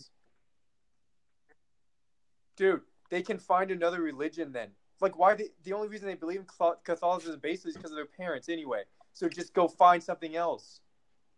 [2.58, 4.70] Dude, they can find another religion then.
[5.02, 5.36] Like, why?
[5.36, 8.48] They, the only reason they believe in Cathol- Catholicism basically is because of their parents
[8.48, 8.84] anyway.
[9.14, 10.80] So just go find something else.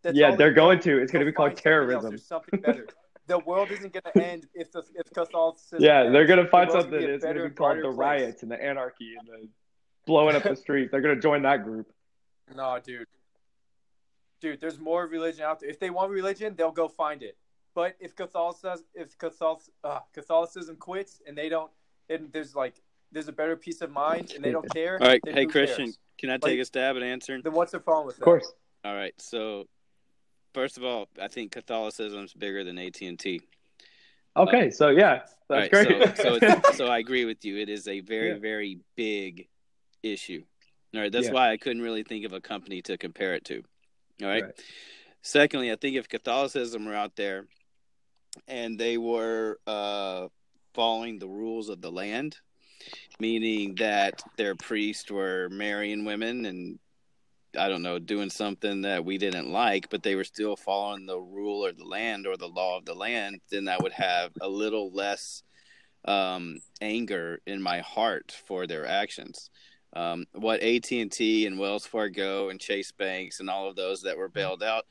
[0.02, 1.02] That's yeah, they're they going to.
[1.02, 1.60] It's going to be called else.
[1.60, 2.10] terrorism.
[2.10, 2.86] There's something better.
[3.26, 5.78] the world isn't going to end if the if Catholicism.
[5.80, 6.12] Yeah, ends.
[6.12, 6.90] they're going to find something.
[7.00, 7.96] be a It's going to be called the place.
[7.96, 9.48] riots and the anarchy and the
[10.06, 10.92] blowing up the streets.
[10.92, 11.90] They're going to join that group.
[12.54, 13.06] No, dude.
[14.40, 15.68] Dude, there's more religion out there.
[15.68, 17.36] If they want religion, they'll go find it.
[17.74, 21.70] But if Catholicism, if Catholic, uh, Catholicism quits and they don't,
[22.08, 22.74] and there's like,
[23.12, 25.00] there's a better peace of mind and they don't care.
[25.00, 25.98] All right, hey Christian, cares?
[26.18, 27.42] can I take Like- a stab at answering?
[27.42, 28.22] Then what's the problem with that?
[28.22, 28.52] Of course.
[28.84, 29.66] All right, so
[30.54, 33.40] first of all, I think Catholicism's bigger than AT and T.
[34.36, 36.16] Okay, so yeah, that's All right, great.
[36.16, 37.58] so so, it's, so I agree with you.
[37.58, 38.38] It is a very Yeah.
[38.38, 39.48] very big
[40.02, 40.44] issue.
[40.94, 41.32] All right, that's Yeah.
[41.32, 43.62] why I couldn't really think of a company to compare it to.
[44.22, 44.44] All right.
[44.44, 44.62] Right.
[45.22, 47.46] Secondly, I think if Catholicism were out there
[48.46, 50.28] and they were uh,
[50.74, 52.36] following the rules of the land,
[53.20, 56.78] meaning that their priests were marrying women and
[57.58, 61.18] I don't know, doing something that we didn't like, but they were still following the
[61.18, 64.48] rule or the land or the law of the land, then I would have a
[64.48, 65.42] little less
[66.04, 69.50] um, anger in my heart for their actions.
[69.94, 74.02] Um, what AT and T and Wells Fargo and Chase Banks and all of those
[74.02, 74.84] that were bailed out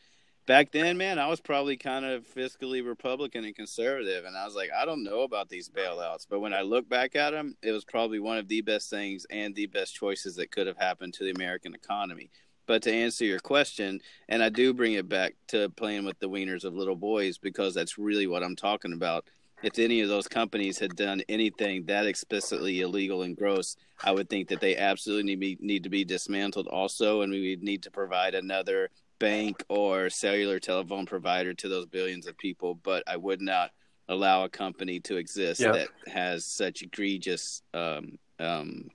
[0.47, 4.55] back then, man, I was probably kind of fiscally Republican and conservative, and I was
[4.55, 7.73] like, I don't know about these bailouts, but when I look back at them, it
[7.73, 11.13] was probably one of the best things and the best choices that could have happened
[11.15, 12.31] to the American economy.
[12.65, 16.29] But to answer your question, and I do bring it back to playing with the
[16.29, 19.25] wieners of little boys because that's really what I'm talking about.
[19.63, 24.29] If any of those companies had done anything that explicitly illegal and gross, I would
[24.29, 27.91] think that they absolutely need, need to be dismantled also, and we would need to
[27.91, 28.89] provide another
[29.19, 32.75] bank or cellular telephone provider to those billions of people.
[32.75, 33.71] But I would not
[34.09, 35.71] allow a company to exist Yeah.
[35.71, 38.89] that has such egregious um, um,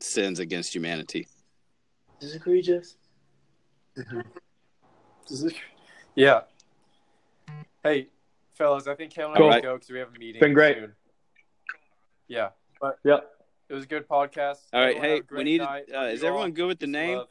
[0.00, 1.28] sins against humanity.
[2.20, 2.96] This is egregious.
[6.14, 6.42] Yeah.
[7.82, 8.08] Hey,
[8.56, 9.48] fellas, I think Kale and I Cool.
[9.50, 10.40] gotta go because we have a meeting.
[10.40, 10.76] Been great.
[10.76, 10.94] soon.
[12.28, 12.50] Yeah,
[12.80, 13.30] but Yep.
[13.68, 14.58] it was a good podcast.
[14.72, 15.60] All right, Everyone hey, we need.
[15.60, 15.80] Uh,
[16.10, 16.50] is everyone all.
[16.52, 17.18] good with the Peace name?
[17.18, 17.28] love.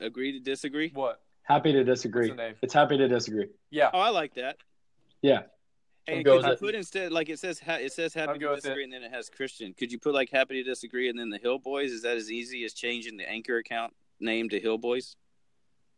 [0.00, 0.90] Agree to disagree?
[0.94, 1.20] What?
[1.42, 2.28] Happy to disagree.
[2.28, 2.54] What's the name?
[2.62, 3.48] It's happy to disagree.
[3.70, 3.90] Yeah.
[3.92, 4.58] Oh, I like that.
[5.22, 5.42] Yeah.
[6.06, 6.60] Hey, could you with it.
[6.60, 9.12] put instead like it says ha- it says happy I'm to disagree and then it
[9.12, 9.74] has Christian.
[9.74, 11.90] Could you put like happy to disagree and then the Hill Boys?
[11.90, 15.16] Is that as easy as changing the anchor account name to Hill Boys?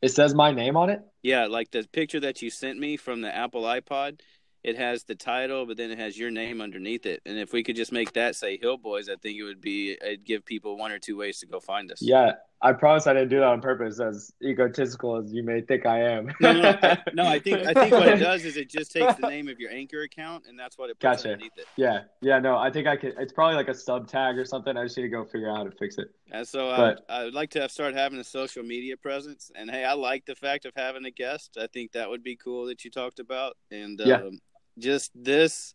[0.03, 1.03] It says my name on it.
[1.23, 4.21] Yeah, like the picture that you sent me from the Apple iPod,
[4.63, 7.21] it has the title, but then it has your name underneath it.
[7.27, 9.93] And if we could just make that say Hill Boys, I think it would be
[9.93, 12.01] it'd give people one or two ways to go find us.
[12.01, 12.33] Yeah,
[12.63, 16.03] I promise I didn't do that on purpose, as egotistical as you may think I
[16.03, 16.31] am.
[16.41, 17.27] No, no, no, I, no.
[17.27, 19.71] I think I think what it does is it just takes the name of your
[19.71, 21.33] anchor account and that's what it puts Gotcha.
[21.33, 21.65] underneath it.
[21.77, 23.15] Yeah, yeah, no, I think I could.
[23.19, 24.77] It's probably like a sub tag or something.
[24.77, 26.09] I just need to go figure out how to fix it.
[26.33, 29.51] And so I, But- I would like to have start having a social media presence.
[29.55, 31.57] And hey, I like the fact of having a guest.
[31.59, 33.57] I think that would be cool that you talked about.
[33.71, 34.17] And Yeah.
[34.17, 34.39] um,
[34.79, 35.73] just this,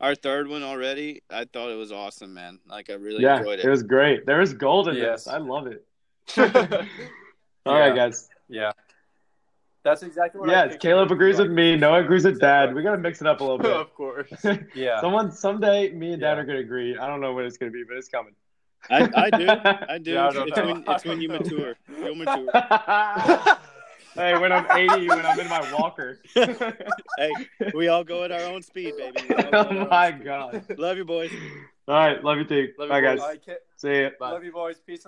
[0.00, 1.22] our third one already.
[1.30, 2.58] I thought it was awesome, man.
[2.68, 3.70] Like I really yeah, enjoyed it it.
[3.70, 4.26] was great.
[4.26, 5.24] There was gold in Yes.
[5.24, 5.32] this.
[5.32, 5.86] I love it.
[6.38, 6.44] All
[7.78, 7.94] right, Yeah.
[7.94, 8.28] guys.
[8.48, 8.72] Yeah.
[9.84, 11.76] That's exactly what I Yeah, Caleb it would be agrees with me.
[11.76, 12.74] Noah agrees with Dad.
[12.74, 13.70] We gotta mix it up a little bit.
[13.76, 14.32] of course.
[14.74, 15.00] Yeah.
[15.00, 16.40] Someone someday, me and Dad Yeah.
[16.42, 16.96] are gonna agree.
[16.96, 18.34] I don't know when it's gonna be, but it's coming.
[18.90, 19.48] I, I do.
[19.48, 20.12] I do.
[20.12, 20.66] Yeah, I it's, know.
[20.66, 21.38] when, it's when you know.
[21.38, 21.74] mature.
[22.02, 22.50] You'll mature.
[24.14, 26.18] hey, when I'm 80, when I'm in my walker.
[26.34, 27.32] hey,
[27.74, 29.20] we all go at our own speed, baby.
[29.28, 30.64] We all go at our oh my god.
[30.78, 31.30] Love you, boys.
[31.88, 32.68] All right, love you too.
[32.78, 33.08] Love you, Bye, boys.
[33.10, 33.20] guys.
[33.20, 34.08] All right, Ca- See ya.
[34.20, 34.30] Bye.
[34.32, 34.80] Love you, boys.
[34.86, 35.02] Peace and